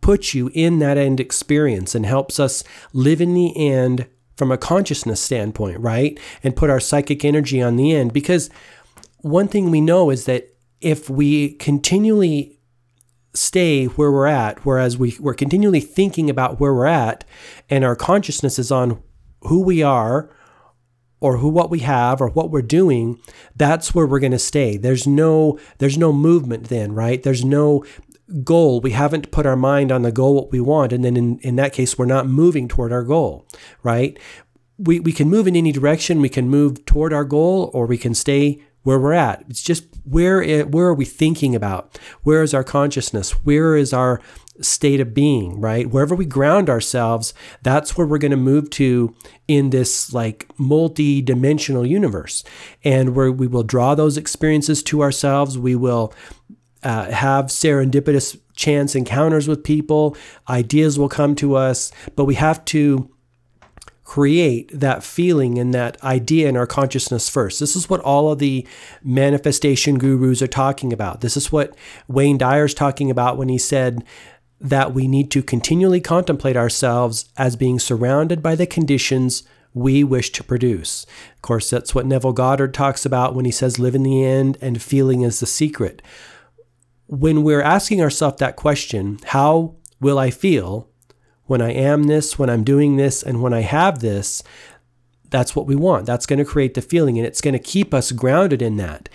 put 0.00 0.34
you 0.34 0.50
in 0.54 0.78
that 0.78 0.96
end 0.96 1.18
experience 1.18 1.94
and 1.94 2.06
helps 2.06 2.38
us 2.38 2.62
live 2.92 3.20
in 3.20 3.34
the 3.34 3.56
end 3.56 4.06
from 4.36 4.52
a 4.52 4.58
consciousness 4.58 5.20
standpoint, 5.20 5.80
right? 5.80 6.18
And 6.42 6.56
put 6.56 6.70
our 6.70 6.80
psychic 6.80 7.24
energy 7.24 7.60
on 7.60 7.76
the 7.76 7.92
end. 7.92 8.12
Because 8.12 8.50
one 9.22 9.48
thing 9.48 9.70
we 9.70 9.80
know 9.80 10.10
is 10.10 10.26
that 10.26 10.54
if 10.80 11.08
we 11.08 11.54
continually 11.54 12.60
stay 13.32 13.86
where 13.86 14.12
we're 14.12 14.26
at, 14.26 14.64
whereas 14.64 14.96
we, 14.96 15.16
we're 15.18 15.34
continually 15.34 15.80
thinking 15.80 16.30
about 16.30 16.60
where 16.60 16.74
we're 16.74 16.86
at, 16.86 17.24
and 17.70 17.84
our 17.84 17.96
consciousness 17.96 18.58
is 18.58 18.70
on 18.70 19.02
who 19.42 19.62
we 19.62 19.82
are, 19.82 20.30
or 21.24 21.38
who 21.38 21.48
what 21.48 21.70
we 21.70 21.78
have 21.78 22.20
or 22.20 22.28
what 22.28 22.50
we're 22.50 22.60
doing 22.60 23.18
that's 23.56 23.94
where 23.94 24.06
we're 24.06 24.20
going 24.20 24.30
to 24.30 24.38
stay. 24.38 24.76
There's 24.76 25.06
no 25.06 25.58
there's 25.78 25.96
no 25.96 26.12
movement 26.12 26.68
then 26.68 26.92
right? 26.92 27.22
There's 27.22 27.42
no 27.42 27.82
goal. 28.42 28.82
We 28.82 28.90
haven't 28.90 29.30
put 29.30 29.46
our 29.46 29.56
mind 29.56 29.90
on 29.90 30.02
the 30.02 30.12
goal 30.12 30.34
what 30.34 30.52
we 30.52 30.60
want 30.60 30.92
and 30.92 31.02
then 31.02 31.16
in, 31.16 31.38
in 31.38 31.56
that 31.56 31.72
case 31.72 31.96
we're 31.96 32.04
not 32.04 32.28
moving 32.28 32.68
toward 32.68 32.92
our 32.92 33.02
goal 33.02 33.46
right? 33.82 34.18
We, 34.76 35.00
we 35.00 35.12
can 35.12 35.30
move 35.30 35.46
in 35.46 35.56
any 35.56 35.72
direction. 35.72 36.20
We 36.20 36.28
can 36.28 36.50
move 36.50 36.84
toward 36.84 37.14
our 37.14 37.24
goal 37.24 37.70
or 37.72 37.86
we 37.86 37.96
can 37.96 38.12
stay 38.12 38.62
where 38.82 38.98
we're 38.98 39.14
at. 39.14 39.46
It's 39.48 39.62
just 39.62 39.86
where 40.04 40.42
it, 40.42 40.72
where 40.72 40.88
are 40.88 40.94
we 40.94 41.06
thinking 41.06 41.54
about? 41.54 41.98
Where 42.22 42.42
is 42.42 42.52
our 42.52 42.64
consciousness? 42.64 43.30
Where 43.46 43.76
is 43.76 43.94
our 43.94 44.20
state 44.60 45.00
of 45.00 45.14
being, 45.14 45.60
right? 45.60 45.90
Wherever 45.90 46.14
we 46.14 46.26
ground 46.26 46.70
ourselves, 46.70 47.34
that's 47.62 47.96
where 47.96 48.06
we're 48.06 48.18
going 48.18 48.30
to 48.30 48.36
move 48.36 48.70
to 48.70 49.14
in 49.48 49.70
this 49.70 50.12
like 50.12 50.48
multi 50.58 51.20
dimensional 51.20 51.84
universe. 51.84 52.44
And 52.84 53.14
where 53.14 53.32
we 53.32 53.46
will 53.46 53.64
draw 53.64 53.94
those 53.94 54.16
experiences 54.16 54.82
to 54.84 55.02
ourselves. 55.02 55.58
We 55.58 55.74
will 55.74 56.12
uh, 56.82 57.10
have 57.10 57.46
serendipitous 57.46 58.38
chance 58.54 58.94
encounters 58.94 59.48
with 59.48 59.64
people. 59.64 60.16
Ideas 60.48 60.98
will 60.98 61.08
come 61.08 61.34
to 61.36 61.56
us, 61.56 61.90
but 62.14 62.24
we 62.24 62.34
have 62.36 62.64
to 62.66 63.10
create 64.04 64.70
that 64.78 65.02
feeling 65.02 65.58
and 65.58 65.72
that 65.72 66.00
idea 66.04 66.46
in 66.48 66.56
our 66.56 66.66
consciousness 66.66 67.28
first. 67.28 67.58
This 67.58 67.74
is 67.74 67.88
what 67.88 68.00
all 68.00 68.30
of 68.30 68.38
the 68.38 68.66
manifestation 69.02 69.98
gurus 69.98 70.42
are 70.42 70.46
talking 70.46 70.92
about. 70.92 71.22
This 71.22 71.36
is 71.38 71.50
what 71.50 71.74
Wayne 72.06 72.36
Dyer's 72.36 72.74
talking 72.74 73.10
about 73.10 73.38
when 73.38 73.48
he 73.48 73.58
said 73.58 74.04
that 74.60 74.94
we 74.94 75.06
need 75.08 75.30
to 75.32 75.42
continually 75.42 76.00
contemplate 76.00 76.56
ourselves 76.56 77.28
as 77.36 77.56
being 77.56 77.78
surrounded 77.78 78.42
by 78.42 78.54
the 78.54 78.66
conditions 78.66 79.42
we 79.74 80.04
wish 80.04 80.30
to 80.30 80.44
produce. 80.44 81.04
Of 81.34 81.42
course, 81.42 81.68
that's 81.68 81.94
what 81.94 82.06
Neville 82.06 82.32
Goddard 82.32 82.72
talks 82.72 83.04
about 83.04 83.34
when 83.34 83.44
he 83.44 83.50
says, 83.50 83.78
live 83.78 83.94
in 83.94 84.04
the 84.04 84.24
end 84.24 84.56
and 84.60 84.80
feeling 84.80 85.22
is 85.22 85.40
the 85.40 85.46
secret. 85.46 86.00
When 87.06 87.42
we're 87.42 87.60
asking 87.60 88.00
ourselves 88.00 88.38
that 88.38 88.56
question, 88.56 89.18
how 89.26 89.74
will 90.00 90.18
I 90.18 90.30
feel 90.30 90.88
when 91.46 91.60
I 91.60 91.72
am 91.72 92.04
this, 92.04 92.38
when 92.38 92.48
I'm 92.48 92.64
doing 92.64 92.96
this, 92.96 93.22
and 93.22 93.42
when 93.42 93.52
I 93.52 93.60
have 93.60 93.98
this? 93.98 94.42
That's 95.30 95.56
what 95.56 95.66
we 95.66 95.74
want. 95.74 96.06
That's 96.06 96.26
going 96.26 96.38
to 96.38 96.44
create 96.44 96.74
the 96.74 96.80
feeling 96.80 97.18
and 97.18 97.26
it's 97.26 97.40
going 97.40 97.54
to 97.54 97.58
keep 97.58 97.92
us 97.92 98.12
grounded 98.12 98.62
in 98.62 98.76
that 98.76 99.08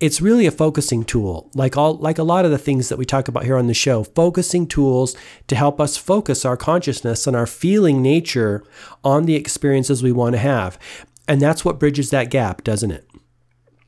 it's 0.00 0.20
really 0.20 0.46
a 0.46 0.50
focusing 0.50 1.04
tool. 1.04 1.50
Like 1.54 1.76
all 1.76 1.96
like 1.96 2.18
a 2.18 2.24
lot 2.24 2.44
of 2.44 2.50
the 2.50 2.58
things 2.58 2.88
that 2.88 2.98
we 2.98 3.04
talk 3.04 3.28
about 3.28 3.44
here 3.44 3.56
on 3.56 3.66
the 3.66 3.74
show 3.74 4.04
focusing 4.04 4.66
tools 4.66 5.16
to 5.46 5.56
help 5.56 5.80
us 5.80 5.96
focus 5.96 6.44
our 6.44 6.56
consciousness 6.56 7.26
and 7.26 7.36
our 7.36 7.46
feeling 7.46 8.02
nature 8.02 8.64
on 9.02 9.24
the 9.24 9.36
experiences 9.36 10.02
we 10.02 10.12
want 10.12 10.34
to 10.34 10.38
have. 10.38 10.78
And 11.26 11.40
that's 11.40 11.64
what 11.64 11.78
bridges 11.78 12.10
that 12.10 12.30
gap 12.30 12.64
doesn't 12.64 12.90
it? 12.90 13.08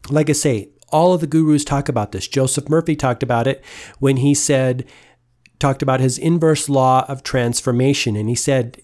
Like 0.08 0.30
i 0.30 0.32
say 0.32 0.70
all 0.90 1.12
of 1.12 1.20
the 1.20 1.26
gurus 1.26 1.64
talk 1.64 1.88
about 1.88 2.12
this. 2.12 2.28
Joseph 2.28 2.68
murphy 2.68 2.94
talked 2.94 3.22
about 3.22 3.46
it 3.46 3.62
when 3.98 4.18
he 4.18 4.34
said 4.34 4.86
talked 5.58 5.82
about 5.82 6.00
his 6.00 6.18
inverse 6.18 6.68
law 6.68 7.04
of 7.08 7.22
transformation. 7.22 8.14
And 8.14 8.28
he 8.28 8.34
said, 8.34 8.80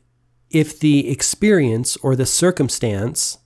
if 0.50 0.78
the 0.78 1.10
experience 1.10 1.96
or 1.98 2.16
the 2.16 2.26
circumstance 2.26 3.38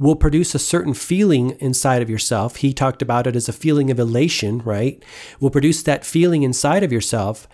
will 0.00 0.16
produce 0.16 0.54
a 0.54 0.58
certain 0.58 0.94
feeling 0.94 1.50
inside 1.60 2.00
of 2.00 2.10
yourself. 2.10 2.56
He 2.56 2.72
talked 2.72 3.02
about 3.02 3.26
it 3.26 3.36
as 3.36 3.48
a 3.48 3.52
feeling 3.52 3.90
of 3.90 3.98
elation, 3.98 4.60
right? 4.60 5.04
Will 5.38 5.50
produce 5.50 5.82
that 5.82 6.06
feeling 6.06 6.42
inside 6.42 6.82
of 6.82 6.90
yourself. 6.90 7.46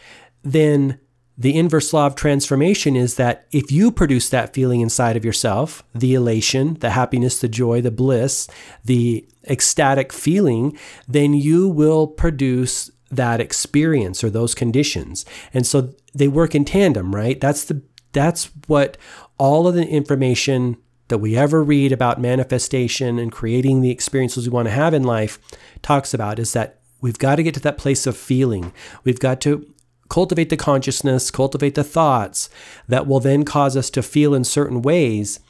Then 0.44 1.00
the 1.36 1.58
inverse 1.58 1.92
law 1.92 2.06
of 2.06 2.14
transformation 2.14 2.94
is 2.94 3.16
that 3.16 3.48
if 3.50 3.72
you 3.72 3.90
produce 3.90 4.28
that 4.28 4.54
feeling 4.54 4.80
inside 4.80 5.16
of 5.16 5.24
yourself, 5.24 5.82
the 5.92 6.14
elation, 6.14 6.74
the 6.74 6.90
happiness, 6.90 7.40
the 7.40 7.48
joy, 7.48 7.80
the 7.80 7.90
bliss, 7.90 8.48
the 8.84 9.28
ecstatic 9.48 10.12
feeling, 10.12 10.78
then 11.08 11.34
you 11.34 11.68
will 11.68 12.06
produce 12.06 12.92
that 13.10 13.40
experience 13.40 14.22
or 14.22 14.30
those 14.30 14.54
conditions. 14.54 15.24
And 15.52 15.66
so 15.66 15.92
they 16.14 16.28
work 16.28 16.54
in 16.54 16.64
tandem, 16.64 17.12
right? 17.12 17.40
That's 17.40 17.64
the 17.64 17.82
that's 18.12 18.50
what 18.66 18.96
all 19.36 19.68
of 19.68 19.74
the 19.74 19.86
information 19.86 20.78
that 21.08 21.18
we 21.18 21.36
ever 21.36 21.62
read 21.62 21.92
about 21.92 22.20
manifestation 22.20 23.18
and 23.18 23.32
creating 23.32 23.80
the 23.80 23.90
experiences 23.90 24.48
we 24.48 24.52
want 24.52 24.66
to 24.66 24.74
have 24.74 24.94
in 24.94 25.02
life 25.02 25.38
talks 25.82 26.12
about 26.12 26.38
is 26.38 26.52
that 26.52 26.80
we've 27.00 27.18
got 27.18 27.36
to 27.36 27.42
get 27.42 27.54
to 27.54 27.60
that 27.60 27.78
place 27.78 28.06
of 28.06 28.16
feeling. 28.16 28.72
We've 29.04 29.20
got 29.20 29.40
to 29.42 29.66
cultivate 30.08 30.50
the 30.50 30.56
consciousness, 30.56 31.30
cultivate 31.30 31.74
the 31.74 31.84
thoughts 31.84 32.48
that 32.88 33.06
will 33.06 33.20
then 33.20 33.44
cause 33.44 33.76
us 33.76 33.90
to 33.90 34.02
feel 34.02 34.34
in 34.34 34.44
certain 34.44 34.82
ways. 34.82 35.40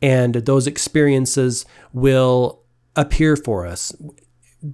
And 0.00 0.34
those 0.34 0.66
experiences 0.66 1.66
will 1.92 2.62
appear 2.94 3.36
for 3.36 3.66
us. 3.66 3.94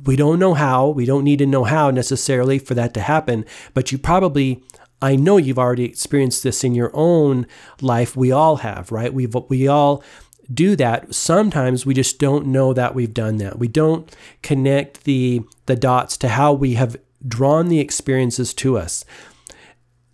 We 0.04 0.16
don't 0.16 0.38
know 0.38 0.54
how, 0.54 0.88
we 0.88 1.04
don't 1.04 1.24
need 1.24 1.40
to 1.40 1.46
know 1.46 1.64
how 1.64 1.90
necessarily 1.90 2.58
for 2.58 2.74
that 2.74 2.94
to 2.94 3.00
happen, 3.00 3.44
but 3.74 3.92
you 3.92 3.98
probably 3.98 4.62
I 5.02 5.16
know 5.16 5.36
you've 5.36 5.58
already 5.58 5.84
experienced 5.84 6.44
this 6.44 6.62
in 6.62 6.76
your 6.76 6.92
own 6.94 7.48
life. 7.80 8.14
We 8.14 8.30
all 8.30 8.58
have, 8.58 8.92
right? 8.92 9.12
We've 9.12 9.34
we 9.48 9.66
all 9.66 10.04
do 10.52 10.76
that. 10.76 11.14
Sometimes 11.14 11.86
we 11.86 11.94
just 11.94 12.18
don't 12.18 12.46
know 12.46 12.72
that 12.72 12.94
we've 12.94 13.14
done 13.14 13.36
that. 13.38 13.58
We 13.58 13.68
don't 13.68 14.14
connect 14.42 15.04
the 15.04 15.42
the 15.66 15.76
dots 15.76 16.16
to 16.18 16.28
how 16.28 16.52
we 16.52 16.74
have 16.74 16.96
drawn 17.26 17.68
the 17.68 17.80
experiences 17.80 18.52
to 18.54 18.76
us. 18.78 19.04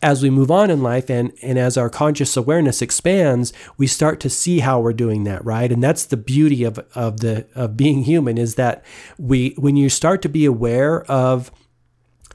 As 0.00 0.22
we 0.22 0.30
move 0.30 0.50
on 0.50 0.70
in 0.70 0.80
life 0.80 1.10
and, 1.10 1.32
and 1.42 1.58
as 1.58 1.76
our 1.76 1.90
conscious 1.90 2.36
awareness 2.36 2.80
expands, 2.80 3.52
we 3.76 3.88
start 3.88 4.20
to 4.20 4.30
see 4.30 4.60
how 4.60 4.78
we're 4.78 4.92
doing 4.92 5.24
that, 5.24 5.44
right? 5.44 5.72
And 5.72 5.82
that's 5.82 6.04
the 6.04 6.16
beauty 6.16 6.62
of, 6.62 6.78
of 6.94 7.18
the 7.20 7.46
of 7.54 7.76
being 7.76 8.04
human 8.04 8.38
is 8.38 8.54
that 8.54 8.84
we 9.18 9.54
when 9.58 9.76
you 9.76 9.88
start 9.88 10.22
to 10.22 10.28
be 10.28 10.44
aware 10.44 11.02
of 11.10 11.50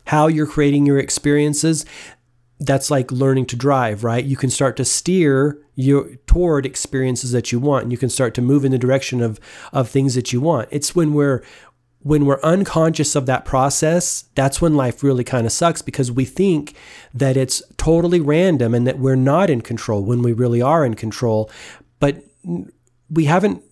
how 0.07 0.27
you're 0.27 0.47
creating 0.47 0.85
your 0.85 0.99
experiences, 0.99 1.85
that's 2.59 2.89
like 2.89 3.11
learning 3.11 3.45
to 3.47 3.55
drive, 3.55 4.03
right? 4.03 4.23
You 4.23 4.37
can 4.37 4.49
start 4.49 4.77
to 4.77 4.85
steer 4.85 5.59
you 5.75 6.17
toward 6.27 6.65
experiences 6.65 7.31
that 7.31 7.51
you 7.51 7.59
want 7.59 7.83
and 7.83 7.91
you 7.91 7.97
can 7.97 8.09
start 8.09 8.33
to 8.35 8.41
move 8.41 8.63
in 8.63 8.71
the 8.71 8.77
direction 8.77 9.21
of 9.21 9.39
of 9.71 9.89
things 9.89 10.15
that 10.15 10.31
you 10.31 10.39
want. 10.39 10.69
It's 10.71 10.95
when 10.95 11.13
we're 11.13 11.43
when 12.03 12.25
we're 12.25 12.41
unconscious 12.41 13.15
of 13.15 13.25
that 13.25 13.45
process, 13.45 14.25
that's 14.35 14.61
when 14.61 14.75
life 14.75 15.03
really 15.03 15.23
kind 15.23 15.45
of 15.45 15.53
sucks 15.53 15.81
because 15.81 16.11
we 16.11 16.25
think 16.25 16.75
that 17.13 17.37
it's 17.37 17.63
totally 17.77 18.19
random 18.19 18.73
and 18.73 18.85
that 18.85 18.99
we're 18.99 19.15
not 19.15 19.49
in 19.49 19.61
control 19.61 20.03
when 20.03 20.21
we 20.21 20.33
really 20.33 20.61
are 20.61 20.85
in 20.85 20.95
control. 20.95 21.49
But 21.99 22.23
we 23.09 23.25
haven't 23.25 23.63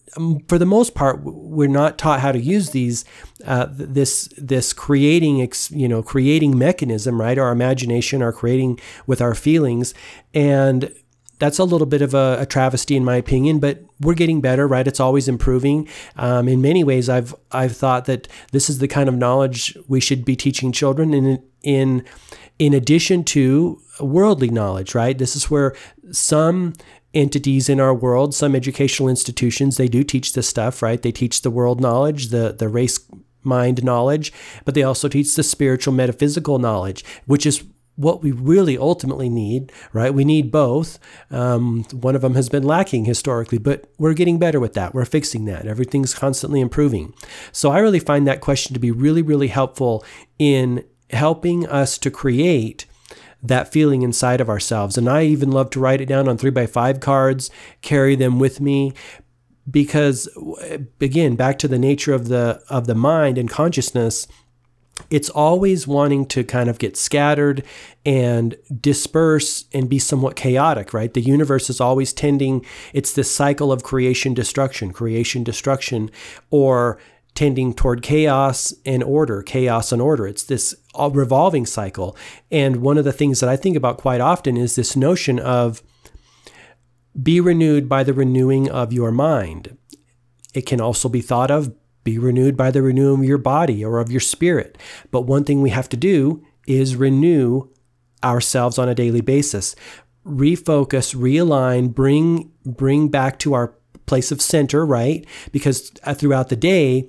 for 0.48 0.58
the 0.58 0.66
most 0.66 0.94
part, 0.94 1.22
we're 1.24 1.70
not 1.70 1.98
taught 1.98 2.20
how 2.20 2.32
to 2.32 2.40
use 2.40 2.72
these 2.72 3.06
uh, 3.46 3.68
this 3.70 4.28
this 4.38 4.74
creating 4.74 5.48
you 5.70 5.88
know 5.88 6.04
creating 6.04 6.58
mechanism, 6.58 7.20
right? 7.20 7.38
Our 7.38 7.52
imagination, 7.52 8.22
our 8.22 8.34
creating 8.34 8.80
with 9.08 9.22
our 9.22 9.34
feelings, 9.34 9.94
and 10.34 10.94
that's 11.40 11.58
a 11.58 11.64
little 11.64 11.88
bit 11.88 12.04
of 12.04 12.14
a, 12.14 12.38
a, 12.42 12.46
travesty 12.46 12.96
in 12.96 13.04
my 13.04 13.16
opinion, 13.16 13.60
but 13.60 13.84
we're 14.00 14.14
getting 14.14 14.42
better, 14.42 14.68
right? 14.68 14.88
It's 14.88 15.00
always 15.00 15.28
improving. 15.28 15.90
Um, 16.16 16.48
in 16.48 16.62
many 16.62 16.84
ways, 16.84 17.10
I've 17.10 17.34
I've 17.52 17.76
thought 17.76 18.06
that 18.06 18.28
this 18.52 18.70
is 18.70 18.78
the 18.78 18.88
kind 18.88 19.10
of 19.10 19.16
knowledge 19.16 19.76
we 19.88 20.00
should 20.00 20.24
be 20.24 20.36
teaching 20.36 20.72
children 20.72 21.14
in 21.14 21.44
in 21.64 22.06
in 22.60 22.76
addition 22.76 23.24
to 23.24 23.82
worldly 24.00 24.50
knowledge, 24.50 24.94
right? 24.94 25.18
This 25.18 25.36
is 25.36 25.50
where 25.50 25.76
some 26.12 26.74
entities 27.14 27.70
in 27.70 27.80
our 27.80 27.94
world, 27.94 28.34
some 28.34 28.56
educational 28.56 29.10
institutions, 29.10 29.78
they 29.78 29.88
do 29.88 30.04
teach 30.04 30.34
this 30.34 30.48
stuff, 30.48 30.82
right? 30.82 31.02
They 31.02 31.12
teach 31.12 31.42
the 31.42 31.52
world 31.52 31.82
knowledge, 31.82 32.30
the 32.30 32.56
the 32.58 32.70
race 32.70 33.00
mind 33.44 33.84
knowledge, 33.84 34.32
but 34.66 34.76
they 34.76 34.84
also 34.84 35.08
teach 35.08 35.36
the 35.36 35.44
spiritual 35.44 35.94
metaphysical 35.94 36.60
knowledge, 36.60 37.04
which 37.26 37.46
is 37.46 37.64
what 37.96 38.24
we 38.24 38.32
really 38.32 38.78
ultimately 38.78 39.30
need, 39.30 39.72
right? 39.94 40.14
We 40.14 40.24
need 40.24 40.52
both. 40.52 40.98
Um, 41.30 41.84
one 41.92 42.16
of 42.16 42.22
them 42.22 42.36
has 42.36 42.50
been 42.50 42.64
lacking 42.64 43.06
historically, 43.06 43.58
but 43.58 43.92
we're 43.98 44.14
getting 44.14 44.40
better 44.40 44.60
with 44.60 44.74
that. 44.74 44.94
We're 44.94 45.06
fixing 45.06 45.46
that. 45.46 45.68
Everything's 45.68 46.14
constantly 46.14 46.62
improving. 46.62 47.14
So 47.52 47.70
I 47.72 47.80
really 47.80 48.00
find 48.00 48.26
that 48.28 48.42
question 48.42 48.74
to 48.74 48.80
be 48.80 48.92
really, 48.92 49.22
really 49.22 49.50
helpful 49.50 50.06
in 50.40 50.84
helping 51.12 51.68
us 51.68 51.98
to 52.00 52.10
create 52.10 52.86
that 53.44 53.72
feeling 53.72 54.02
inside 54.02 54.42
of 54.42 54.50
ourselves. 54.50 54.98
And 54.98 55.10
I 55.10 55.24
even 55.24 55.52
love 55.52 55.70
to 55.72 55.80
write 55.80 56.02
it 56.02 56.08
down 56.08 56.28
on 56.28 56.38
three 56.38 56.52
by 56.52 56.68
five 56.68 57.00
cards, 57.00 57.50
carry 57.82 58.16
them 58.16 58.40
with 58.40 58.62
me. 58.62 58.94
Because 59.70 60.28
again, 61.00 61.36
back 61.36 61.60
to 61.60 61.68
the 61.68 61.80
nature 61.80 62.14
of 62.14 62.28
the 62.28 62.62
of 62.70 62.88
the 62.88 62.96
mind 62.96 63.38
and 63.38 63.50
consciousness, 63.50 64.28
it's 65.10 65.30
always 65.30 65.88
wanting 65.88 66.26
to 66.28 66.44
kind 66.44 66.70
of 66.70 66.80
get 66.80 66.98
scattered 66.98 67.64
and 68.06 68.56
disperse 68.80 69.66
and 69.74 69.90
be 69.90 70.00
somewhat 70.00 70.36
chaotic, 70.36 70.94
right? 70.94 71.14
The 71.14 71.22
universe 71.22 71.70
is 71.70 71.82
always 71.82 72.14
tending, 72.14 72.66
it's 72.94 73.14
this 73.14 73.34
cycle 73.34 73.72
of 73.72 73.84
creation, 73.84 74.34
destruction, 74.34 74.92
creation, 74.92 75.44
destruction, 75.44 76.12
or 76.50 77.00
tending 77.36 77.74
toward 77.74 78.02
chaos 78.02 78.74
and 78.86 79.04
order, 79.04 79.42
chaos 79.42 79.92
and 79.92 80.02
order. 80.02 80.28
It's 80.28 80.44
this 80.44 80.76
uh, 81.00 81.10
revolving 81.10 81.66
cycle. 81.66 82.16
And 82.52 82.78
one 82.78 82.98
of 82.98 83.06
the 83.06 83.14
things 83.14 83.40
that 83.40 83.50
I 83.50 83.56
think 83.56 83.76
about 83.76 83.98
quite 83.98 84.22
often 84.22 84.58
is 84.58 84.76
this 84.76 84.96
notion 84.96 85.40
of 85.40 85.82
be 87.22 87.40
renewed 87.40 87.90
by 87.90 88.04
the 88.04 88.14
renewing 88.14 88.70
of 88.70 88.94
your 88.94 89.12
mind. 89.12 89.78
It 90.54 90.66
can 90.66 90.82
also 90.82 91.10
be 91.10 91.22
thought 91.22 91.52
of 91.52 91.74
be 92.04 92.18
renewed 92.18 92.58
by 92.58 92.72
the 92.72 92.82
renewing 92.82 93.20
of 93.22 93.26
your 93.26 93.38
body 93.38 93.86
or 93.86 94.00
of 94.00 94.12
your 94.12 94.20
spirit. 94.20 94.78
But 95.12 95.22
one 95.22 95.44
thing 95.44 95.62
we 95.62 95.70
have 95.70 95.90
to 95.90 95.98
do 95.98 96.44
is 96.68 96.96
renew 96.96 97.70
ourselves 98.24 98.78
on 98.78 98.90
a 98.90 98.96
daily 98.96 99.22
basis. 99.22 99.76
Refocus, 100.26 101.16
realign, 101.16 101.94
bring 101.94 102.52
bring 102.66 103.10
back 103.10 103.40
to 103.40 103.54
our 103.54 103.76
place 104.12 104.30
of 104.30 104.42
center, 104.42 104.86
right? 104.86 105.26
Because 105.54 105.90
uh, 106.04 106.14
throughout 106.14 106.50
the 106.50 106.58
day, 106.58 107.08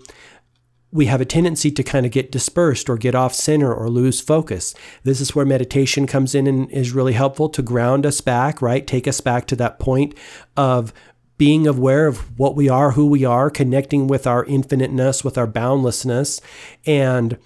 we 0.92 1.06
have 1.06 1.20
a 1.20 1.24
tendency 1.24 1.68
to 1.72 1.82
kind 1.82 2.06
of 2.06 2.12
get 2.12 2.30
dispersed 2.30 2.88
or 2.88 2.96
get 2.96 3.16
off 3.16 3.34
center 3.34 3.74
or 3.74 3.88
lose 3.88 4.20
focus. 4.20 4.72
This 5.02 5.20
is 5.20 5.34
where 5.34 5.44
meditation 5.44 6.06
comes 6.06 6.32
in 6.32 6.46
and 6.46 6.70
is 6.70 6.92
really 6.92 7.14
helpful 7.14 7.48
to 7.48 7.60
ground 7.60 8.06
us 8.06 8.20
back, 8.20 8.62
right? 8.62 8.86
Take 8.86 9.08
us 9.08 9.20
back 9.20 9.48
to 9.48 9.56
that 9.56 9.80
point 9.80 10.14
of 10.56 10.92
being 11.38 11.66
aware 11.66 12.06
of 12.06 12.38
what 12.38 12.54
we 12.54 12.68
are, 12.68 12.92
who 12.92 13.08
we 13.08 13.24
are, 13.24 13.50
connecting 13.50 14.06
with 14.06 14.28
our 14.28 14.44
infiniteness, 14.44 15.24
with 15.24 15.36
our 15.36 15.48
boundlessness, 15.48 16.40
and 16.86 17.36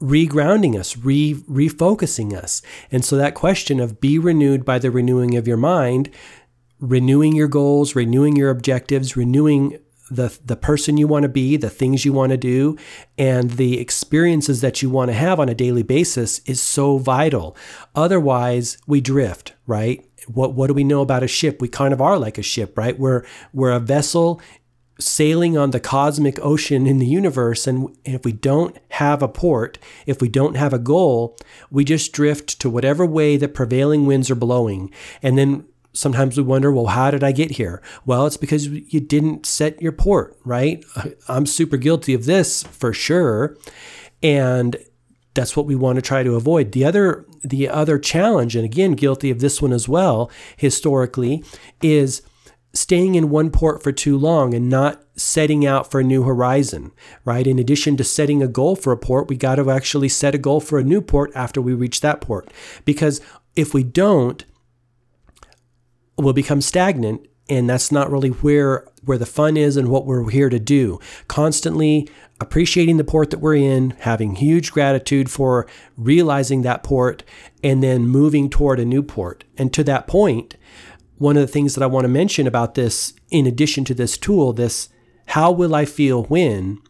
regrounding 0.00 0.78
us, 0.78 0.96
re 0.96 1.34
refocusing 1.34 2.32
us. 2.32 2.62
And 2.90 3.04
so 3.04 3.16
that 3.16 3.34
question 3.34 3.78
of 3.78 4.00
be 4.00 4.18
renewed 4.18 4.64
by 4.64 4.78
the 4.78 4.90
renewing 4.90 5.36
of 5.36 5.46
your 5.46 5.58
mind 5.58 6.08
renewing 6.84 7.34
your 7.34 7.48
goals, 7.48 7.94
renewing 7.94 8.36
your 8.36 8.50
objectives, 8.50 9.16
renewing 9.16 9.78
the 10.10 10.38
the 10.44 10.56
person 10.56 10.96
you 10.96 11.06
want 11.06 11.22
to 11.22 11.28
be, 11.28 11.56
the 11.56 11.70
things 11.70 12.04
you 12.04 12.12
want 12.12 12.30
to 12.30 12.36
do, 12.36 12.76
and 13.16 13.52
the 13.52 13.80
experiences 13.80 14.60
that 14.60 14.82
you 14.82 14.90
want 14.90 15.08
to 15.08 15.14
have 15.14 15.40
on 15.40 15.48
a 15.48 15.54
daily 15.54 15.82
basis 15.82 16.40
is 16.40 16.60
so 16.60 16.98
vital. 16.98 17.56
Otherwise, 17.94 18.76
we 18.86 19.00
drift, 19.00 19.54
right? 19.66 20.06
What 20.28 20.54
what 20.54 20.66
do 20.66 20.74
we 20.74 20.84
know 20.84 21.00
about 21.00 21.22
a 21.22 21.28
ship? 21.28 21.60
We 21.60 21.68
kind 21.68 21.94
of 21.94 22.02
are 22.02 22.18
like 22.18 22.38
a 22.38 22.42
ship, 22.42 22.76
right? 22.76 22.98
We're 22.98 23.24
we're 23.52 23.72
a 23.72 23.80
vessel 23.80 24.40
sailing 25.00 25.56
on 25.58 25.70
the 25.70 25.80
cosmic 25.80 26.38
ocean 26.40 26.86
in 26.86 26.98
the 26.98 27.06
universe 27.06 27.66
and 27.66 27.88
if 28.04 28.24
we 28.24 28.30
don't 28.30 28.78
have 28.90 29.24
a 29.24 29.28
port 29.28 29.76
if 30.06 30.20
we 30.20 30.28
don't 30.28 30.56
have 30.56 30.72
a 30.72 30.78
goal 30.78 31.36
we 31.68 31.82
just 31.82 32.12
drift 32.12 32.60
to 32.60 32.70
whatever 32.70 33.04
way 33.04 33.36
the 33.36 33.48
prevailing 33.48 34.06
winds 34.06 34.30
are 34.30 34.36
blowing 34.36 34.88
and 35.20 35.36
then 35.36 35.64
sometimes 35.94 36.36
we 36.36 36.42
wonder, 36.42 36.70
well, 36.70 36.86
how 36.86 37.10
did 37.10 37.24
I 37.24 37.32
get 37.32 37.52
here? 37.52 37.80
Well, 38.04 38.26
it's 38.26 38.36
because 38.36 38.68
you 38.68 39.00
didn't 39.00 39.46
set 39.46 39.80
your 39.80 39.92
port, 39.92 40.36
right? 40.44 40.84
I'm 41.28 41.46
super 41.46 41.76
guilty 41.76 42.14
of 42.14 42.26
this 42.26 42.62
for 42.64 42.92
sure. 42.92 43.56
And 44.22 44.76
that's 45.34 45.56
what 45.56 45.66
we 45.66 45.74
want 45.74 45.96
to 45.96 46.02
try 46.02 46.22
to 46.22 46.36
avoid. 46.36 46.72
The 46.72 46.84
other 46.84 47.26
the 47.42 47.68
other 47.68 47.98
challenge 47.98 48.56
and 48.56 48.64
again 48.64 48.92
guilty 48.92 49.30
of 49.30 49.40
this 49.40 49.60
one 49.60 49.72
as 49.72 49.86
well 49.86 50.30
historically 50.56 51.44
is 51.82 52.22
staying 52.72 53.14
in 53.14 53.30
one 53.30 53.50
port 53.50 53.82
for 53.82 53.92
too 53.92 54.16
long 54.16 54.54
and 54.54 54.68
not 54.68 55.02
setting 55.16 55.64
out 55.64 55.90
for 55.90 56.00
a 56.00 56.04
new 56.04 56.24
horizon, 56.24 56.90
right? 57.24 57.46
In 57.46 57.58
addition 57.58 57.96
to 57.96 58.04
setting 58.04 58.42
a 58.42 58.48
goal 58.48 58.74
for 58.74 58.92
a 58.92 58.96
port, 58.96 59.28
we 59.28 59.36
got 59.36 59.56
to 59.56 59.70
actually 59.70 60.08
set 60.08 60.34
a 60.34 60.38
goal 60.38 60.60
for 60.60 60.78
a 60.78 60.84
new 60.84 61.00
port 61.00 61.30
after 61.36 61.60
we 61.60 61.72
reach 61.72 62.00
that 62.00 62.20
port. 62.20 62.50
Because 62.84 63.20
if 63.54 63.74
we 63.74 63.84
don't, 63.84 64.44
we'll 66.16 66.32
become 66.32 66.60
stagnant 66.60 67.26
and 67.48 67.68
that's 67.68 67.92
not 67.92 68.10
really 68.10 68.30
where 68.30 68.86
where 69.04 69.18
the 69.18 69.26
fun 69.26 69.56
is 69.56 69.76
and 69.76 69.88
what 69.88 70.06
we're 70.06 70.30
here 70.30 70.48
to 70.48 70.58
do. 70.58 70.98
Constantly 71.28 72.08
appreciating 72.40 72.96
the 72.96 73.04
port 73.04 73.30
that 73.30 73.38
we're 73.38 73.54
in, 73.54 73.90
having 74.00 74.36
huge 74.36 74.72
gratitude 74.72 75.30
for 75.30 75.66
realizing 75.96 76.62
that 76.62 76.82
port 76.82 77.22
and 77.62 77.82
then 77.82 78.08
moving 78.08 78.48
toward 78.48 78.80
a 78.80 78.84
new 78.84 79.02
port. 79.02 79.44
And 79.58 79.72
to 79.74 79.84
that 79.84 80.06
point, 80.06 80.56
one 81.18 81.36
of 81.36 81.42
the 81.42 81.52
things 81.52 81.74
that 81.74 81.82
I 81.82 81.86
want 81.86 82.04
to 82.04 82.08
mention 82.08 82.46
about 82.46 82.74
this, 82.74 83.12
in 83.30 83.46
addition 83.46 83.84
to 83.84 83.94
this 83.94 84.16
tool, 84.16 84.52
this 84.52 84.88
how 85.28 85.52
will 85.52 85.74
I 85.74 85.84
feel 85.84 86.24
when, 86.24 86.80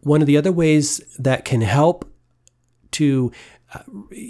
one 0.00 0.20
of 0.20 0.26
the 0.26 0.36
other 0.36 0.52
ways 0.52 1.00
that 1.18 1.44
can 1.44 1.60
help 1.60 2.10
to 2.92 3.30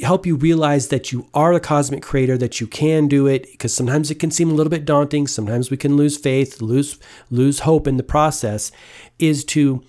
help 0.03 0.27
you 0.27 0.37
realize 0.37 0.89
that 0.89 1.13
you 1.13 1.29
are 1.35 1.53
a 1.53 1.61
cosmic 1.61 2.03
creator, 2.03 2.39
that 2.39 2.61
you 2.61 2.67
can 2.67 3.09
do 3.09 3.27
it, 3.27 3.51
because 3.53 3.75
sometimes 3.75 4.11
it 4.11 4.17
can 4.17 4.31
seem 4.31 4.51
a 4.51 4.55
little 4.55 4.71
bit 4.71 4.85
daunting. 4.85 5.27
Sometimes 5.27 5.71
we 5.71 5.77
can 5.77 5.97
lose 5.97 6.17
faith, 6.17 6.61
lose 6.61 6.99
lose 7.31 7.61
hope 7.61 7.87
in 7.87 7.97
the 7.97 8.03
process, 8.03 8.71
is 9.19 9.45
to 9.47 9.83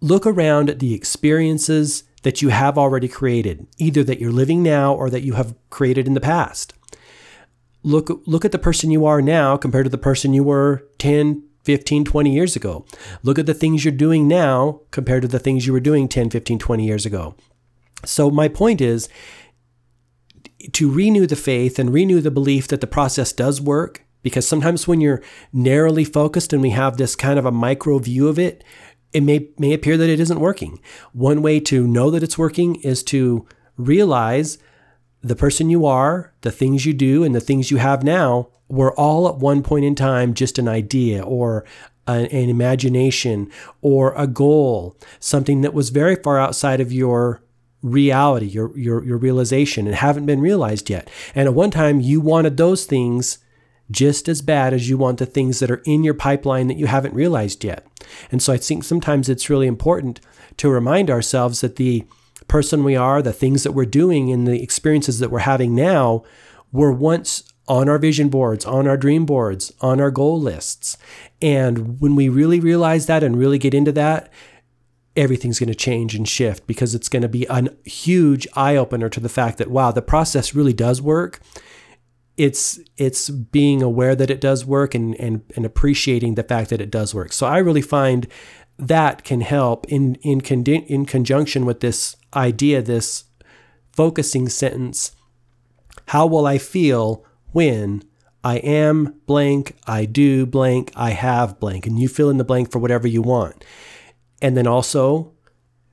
look 0.00 0.26
around 0.26 0.70
at 0.70 0.78
the 0.78 0.94
experiences 0.94 2.04
that 2.22 2.42
you 2.42 2.50
have 2.50 2.76
already 2.76 3.08
created, 3.08 3.66
either 3.78 4.04
that 4.04 4.20
you're 4.20 4.32
living 4.32 4.62
now 4.62 4.94
or 4.94 5.08
that 5.08 5.22
you 5.22 5.34
have 5.34 5.54
created 5.70 6.06
in 6.06 6.14
the 6.14 6.20
past 6.20 6.74
look 7.82 8.22
look 8.26 8.44
at 8.44 8.52
the 8.52 8.58
person 8.58 8.90
you 8.90 9.06
are 9.06 9.22
now 9.22 9.56
compared 9.56 9.86
to 9.86 9.90
the 9.90 9.98
person 9.98 10.34
you 10.34 10.44
were 10.44 10.86
10 10.98 11.42
15 11.64 12.04
20 12.04 12.32
years 12.32 12.56
ago 12.56 12.84
look 13.22 13.38
at 13.38 13.46
the 13.46 13.54
things 13.54 13.84
you're 13.84 13.92
doing 13.92 14.28
now 14.28 14.80
compared 14.90 15.22
to 15.22 15.28
the 15.28 15.38
things 15.38 15.66
you 15.66 15.72
were 15.72 15.80
doing 15.80 16.08
10 16.08 16.30
15 16.30 16.58
20 16.58 16.86
years 16.86 17.06
ago 17.06 17.34
so 18.04 18.30
my 18.30 18.48
point 18.48 18.80
is 18.80 19.08
to 20.72 20.90
renew 20.90 21.26
the 21.26 21.36
faith 21.36 21.78
and 21.78 21.92
renew 21.92 22.20
the 22.20 22.30
belief 22.30 22.68
that 22.68 22.80
the 22.80 22.86
process 22.86 23.32
does 23.32 23.60
work 23.60 24.04
because 24.22 24.46
sometimes 24.46 24.86
when 24.86 25.00
you're 25.00 25.22
narrowly 25.52 26.04
focused 26.04 26.52
and 26.52 26.60
we 26.60 26.70
have 26.70 26.96
this 26.96 27.16
kind 27.16 27.38
of 27.38 27.46
a 27.46 27.52
micro 27.52 27.98
view 27.98 28.28
of 28.28 28.38
it 28.38 28.62
it 29.12 29.22
may 29.22 29.48
may 29.58 29.72
appear 29.72 29.96
that 29.96 30.08
it 30.08 30.20
isn't 30.20 30.40
working. 30.40 30.80
One 31.12 31.42
way 31.42 31.60
to 31.60 31.86
know 31.86 32.10
that 32.10 32.22
it's 32.22 32.38
working 32.38 32.76
is 32.76 33.02
to 33.04 33.46
realize 33.76 34.58
the 35.22 35.36
person 35.36 35.68
you 35.68 35.84
are, 35.84 36.32
the 36.42 36.50
things 36.50 36.86
you 36.86 36.94
do, 36.94 37.24
and 37.24 37.34
the 37.34 37.40
things 37.40 37.70
you 37.70 37.78
have 37.78 38.02
now 38.02 38.48
were 38.68 38.94
all 38.98 39.28
at 39.28 39.36
one 39.36 39.62
point 39.62 39.84
in 39.84 39.94
time 39.94 40.32
just 40.32 40.58
an 40.58 40.68
idea 40.68 41.22
or 41.22 41.64
an, 42.06 42.26
an, 42.26 42.48
imagination 42.48 43.50
or 43.82 44.14
a 44.16 44.26
goal, 44.26 44.96
something 45.18 45.60
that 45.60 45.74
was 45.74 45.90
very 45.90 46.14
far 46.14 46.38
outside 46.38 46.80
of 46.80 46.92
your 46.92 47.42
reality, 47.82 48.46
your, 48.46 48.76
your, 48.76 49.04
your 49.04 49.18
realization, 49.18 49.86
and 49.86 49.96
haven't 49.96 50.26
been 50.26 50.40
realized 50.40 50.90
yet. 50.90 51.10
And 51.34 51.48
at 51.48 51.54
one 51.54 51.70
time, 51.70 52.00
you 52.00 52.20
wanted 52.20 52.56
those 52.56 52.84
things 52.84 53.38
just 53.90 54.28
as 54.28 54.42
bad 54.42 54.72
as 54.72 54.88
you 54.88 54.96
want 54.96 55.18
the 55.18 55.26
things 55.26 55.58
that 55.58 55.70
are 55.70 55.82
in 55.84 56.04
your 56.04 56.14
pipeline 56.14 56.68
that 56.68 56.76
you 56.76 56.86
haven't 56.86 57.14
realized 57.14 57.64
yet. 57.64 57.86
And 58.30 58.42
so 58.42 58.52
I 58.52 58.56
think 58.56 58.84
sometimes 58.84 59.28
it's 59.28 59.50
really 59.50 59.66
important 59.66 60.20
to 60.58 60.68
remind 60.68 61.10
ourselves 61.10 61.60
that 61.60 61.76
the 61.76 62.04
person 62.46 62.84
we 62.84 62.96
are, 62.96 63.22
the 63.22 63.32
things 63.32 63.62
that 63.62 63.72
we're 63.72 63.86
doing, 63.86 64.30
and 64.30 64.46
the 64.46 64.62
experiences 64.62 65.18
that 65.18 65.30
we're 65.30 65.40
having 65.40 65.74
now 65.74 66.22
were 66.72 66.92
once 66.92 67.44
on 67.66 67.88
our 67.88 67.98
vision 67.98 68.28
boards, 68.28 68.64
on 68.64 68.86
our 68.86 68.96
dream 68.96 69.24
boards, 69.24 69.72
on 69.80 70.00
our 70.00 70.10
goal 70.10 70.40
lists. 70.40 70.96
And 71.40 72.00
when 72.00 72.16
we 72.16 72.28
really 72.28 72.60
realize 72.60 73.06
that 73.06 73.22
and 73.22 73.38
really 73.38 73.58
get 73.58 73.74
into 73.74 73.92
that, 73.92 74.30
everything's 75.16 75.58
going 75.58 75.68
to 75.68 75.74
change 75.74 76.14
and 76.14 76.28
shift 76.28 76.66
because 76.66 76.94
it's 76.94 77.08
going 77.08 77.22
to 77.22 77.28
be 77.28 77.46
a 77.48 77.64
huge 77.84 78.46
eye 78.54 78.76
opener 78.76 79.08
to 79.08 79.20
the 79.20 79.28
fact 79.28 79.58
that 79.58 79.70
wow, 79.70 79.90
the 79.90 80.02
process 80.02 80.54
really 80.54 80.72
does 80.72 81.02
work. 81.02 81.40
It's 82.36 82.80
it's 82.96 83.28
being 83.28 83.82
aware 83.82 84.14
that 84.14 84.30
it 84.30 84.40
does 84.40 84.64
work 84.64 84.94
and 84.94 85.14
and 85.16 85.42
and 85.56 85.66
appreciating 85.66 86.34
the 86.34 86.42
fact 86.42 86.70
that 86.70 86.80
it 86.80 86.90
does 86.90 87.14
work. 87.14 87.32
So 87.32 87.46
I 87.46 87.58
really 87.58 87.82
find 87.82 88.26
that 88.78 89.24
can 89.24 89.42
help 89.42 89.86
in 89.88 90.14
in 90.16 90.40
con- 90.40 90.64
in 90.64 91.04
conjunction 91.04 91.66
with 91.66 91.80
this 91.80 92.16
idea, 92.34 92.80
this 92.80 93.24
focusing 93.92 94.48
sentence. 94.48 95.12
How 96.06 96.26
will 96.26 96.46
I 96.46 96.58
feel 96.58 97.24
when 97.52 98.02
I 98.42 98.56
am 98.56 99.20
blank, 99.26 99.76
I 99.86 100.06
do 100.06 100.46
blank, 100.46 100.92
I 100.96 101.10
have 101.10 101.60
blank, 101.60 101.86
and 101.86 101.98
you 101.98 102.08
fill 102.08 102.30
in 102.30 102.38
the 102.38 102.44
blank 102.44 102.70
for 102.70 102.78
whatever 102.78 103.06
you 103.06 103.20
want. 103.20 103.64
And 104.42 104.56
then 104.56 104.66
also 104.66 105.32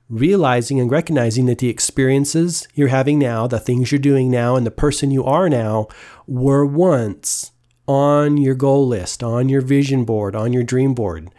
realizing 0.08 0.80
and 0.80 0.90
recognizing 0.90 1.46
that 1.46 1.58
the 1.58 1.68
experiences 1.68 2.66
you're 2.74 2.88
having 2.88 3.18
now, 3.18 3.46
the 3.46 3.60
things 3.60 3.92
you're 3.92 3.98
doing 3.98 4.30
now, 4.30 4.56
and 4.56 4.66
the 4.66 4.70
person 4.70 5.10
you 5.10 5.24
are 5.24 5.48
now 5.48 5.88
were 6.26 6.64
once 6.64 7.52
on 7.86 8.36
your 8.36 8.54
goal 8.54 8.86
list, 8.86 9.22
on 9.22 9.48
your 9.48 9.60
vision 9.60 10.04
board, 10.04 10.34
on 10.34 10.52
your 10.52 10.62
dream 10.62 10.94
board 10.94 11.30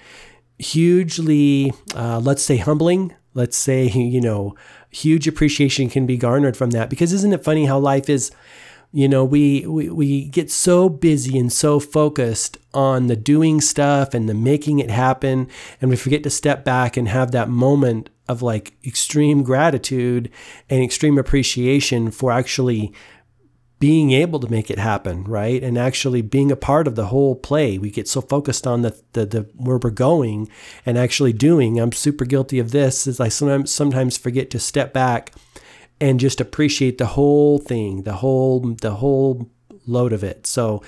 hugely, 0.60 1.72
uh, 1.96 2.20
let's 2.20 2.44
say, 2.44 2.58
humbling. 2.58 3.16
Let's 3.34 3.58
say, 3.58 3.88
you 3.90 4.22
know, 4.22 4.56
huge 4.92 5.28
appreciation 5.28 5.90
can 5.90 6.06
be 6.06 6.18
garnered 6.18 6.56
from 6.56 6.72
that. 6.72 6.90
Because 6.90 7.14
isn't 7.14 7.34
it 7.34 7.44
funny 7.44 7.66
how 7.66 7.80
life 7.80 8.10
is? 8.10 8.32
You 8.92 9.08
know, 9.08 9.24
we, 9.24 9.68
we, 9.68 9.90
we 9.90 10.26
get 10.26 10.50
so 10.50 10.90
busy 10.90 11.38
and 11.38 11.54
so 11.54 11.80
focused 11.80 12.58
on 12.74 13.06
the 13.06 13.16
doing 13.16 13.62
stuff 13.62 14.16
and 14.16 14.28
the 14.28 14.34
making 14.34 14.80
it 14.80 14.90
happen, 14.90 15.48
and 15.80 15.92
we 15.92 15.96
forget 15.96 16.24
to 16.24 16.30
step 16.32 16.66
back 16.66 16.98
and 16.98 17.08
have 17.08 17.32
that 17.32 17.50
moment 17.50 18.10
of 18.28 18.42
like 18.42 18.74
extreme 18.86 19.44
gratitude 19.44 20.32
and 20.70 20.84
extreme 20.84 21.18
appreciation 21.18 22.10
for 22.10 22.32
actually 22.32 22.94
being 23.80 24.12
able 24.12 24.40
to 24.40 24.52
make 24.52 24.70
it 24.70 24.78
happen, 24.78 25.24
right? 25.24 25.64
And 25.64 25.78
actually 25.78 26.22
being 26.22 26.52
a 26.52 26.58
part 26.58 26.86
of 26.86 26.96
the 26.96 27.08
whole 27.08 27.36
play. 27.36 27.78
We 27.78 27.90
get 27.90 28.10
so 28.10 28.20
focused 28.22 28.68
on 28.68 28.82
the, 28.82 29.00
the, 29.14 29.26
the 29.26 29.42
where 29.56 29.78
we're 29.78 29.90
going 29.90 30.50
and 30.86 30.98
actually 30.98 31.32
doing. 31.32 31.80
I'm 31.80 31.94
super 31.94 32.26
guilty 32.26 32.60
of 32.60 32.72
this 32.72 33.08
is 33.08 33.20
I 33.20 33.30
sometimes 33.30 33.72
sometimes 33.72 34.18
forget 34.18 34.50
to 34.52 34.60
step 34.60 34.94
back 34.94 35.34
and 36.02 36.20
just 36.20 36.40
appreciate 36.42 36.98
the 36.98 37.08
whole 37.08 37.60
thing, 37.60 38.04
the 38.04 38.14
whole 38.14 38.60
the 38.82 38.96
whole 38.96 39.50
load 39.86 40.14
of 40.14 40.24
it. 40.24 40.48
So 40.48 40.84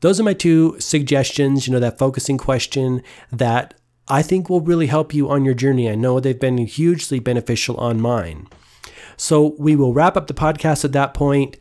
those 0.00 0.18
are 0.18 0.24
my 0.24 0.32
two 0.32 0.78
suggestions, 0.80 1.66
you 1.66 1.72
know, 1.72 1.80
that 1.80 1.98
focusing 1.98 2.38
question 2.38 3.02
that 3.30 3.74
I 4.08 4.22
think 4.22 4.48
will 4.48 4.60
really 4.60 4.86
help 4.86 5.14
you 5.14 5.28
on 5.28 5.44
your 5.44 5.54
journey. 5.54 5.90
I 5.90 5.94
know 5.94 6.18
they've 6.18 6.38
been 6.38 6.58
hugely 6.58 7.20
beneficial 7.20 7.76
on 7.76 8.00
mine. 8.00 8.46
So 9.16 9.54
we 9.58 9.76
will 9.76 9.92
wrap 9.92 10.16
up 10.16 10.26
the 10.26 10.34
podcast 10.34 10.84
at 10.84 10.92
that 10.92 11.12
point 11.14 11.58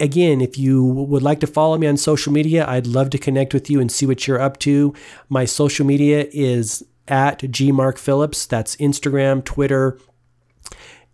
again, 0.00 0.40
if 0.40 0.58
you 0.58 0.82
would 0.82 1.22
like 1.22 1.40
to 1.40 1.46
follow 1.46 1.78
me 1.78 1.86
on 1.86 1.96
social 1.96 2.32
media, 2.32 2.66
I'd 2.66 2.86
love 2.86 3.10
to 3.10 3.18
connect 3.18 3.54
with 3.54 3.70
you 3.70 3.80
and 3.80 3.92
see 3.92 4.06
what 4.06 4.26
you're 4.26 4.40
up 4.40 4.58
to. 4.60 4.94
My 5.28 5.44
social 5.44 5.86
media 5.86 6.26
is 6.32 6.82
at 7.06 7.40
gmarkphillips. 7.40 8.48
That's 8.48 8.76
Instagram, 8.76 9.44
Twitter, 9.44 9.98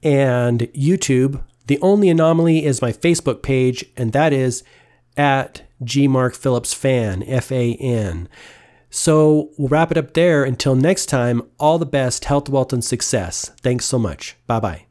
and 0.03 0.61
YouTube. 0.73 1.43
The 1.67 1.81
only 1.81 2.09
anomaly 2.09 2.65
is 2.65 2.83
my 2.83 2.93
Facebook 2.93 3.43
page, 3.43 3.85
and 3.97 4.13
that 4.13 4.33
is 4.33 4.63
at 5.17 5.63
G 5.83 6.07
Mark 6.09 6.35
Phillips 6.35 6.73
Fan, 6.73 7.23
F 7.25 7.51
A 7.51 7.75
N. 7.75 8.29
So 8.89 9.51
we'll 9.59 9.69
wrap 9.69 9.91
it 9.91 9.99
up 9.99 10.15
there. 10.15 10.45
Until 10.45 10.75
next 10.75 11.07
time, 11.07 11.43
all 11.59 11.79
the 11.79 11.87
best, 11.87 12.27
health, 12.27 12.49
wealth, 12.49 12.73
and 12.73 12.85
success. 12.85 13.51
Thanks 13.61 13.85
so 13.85 13.99
much. 13.99 14.37
Bye 14.47 14.61
bye. 14.61 14.86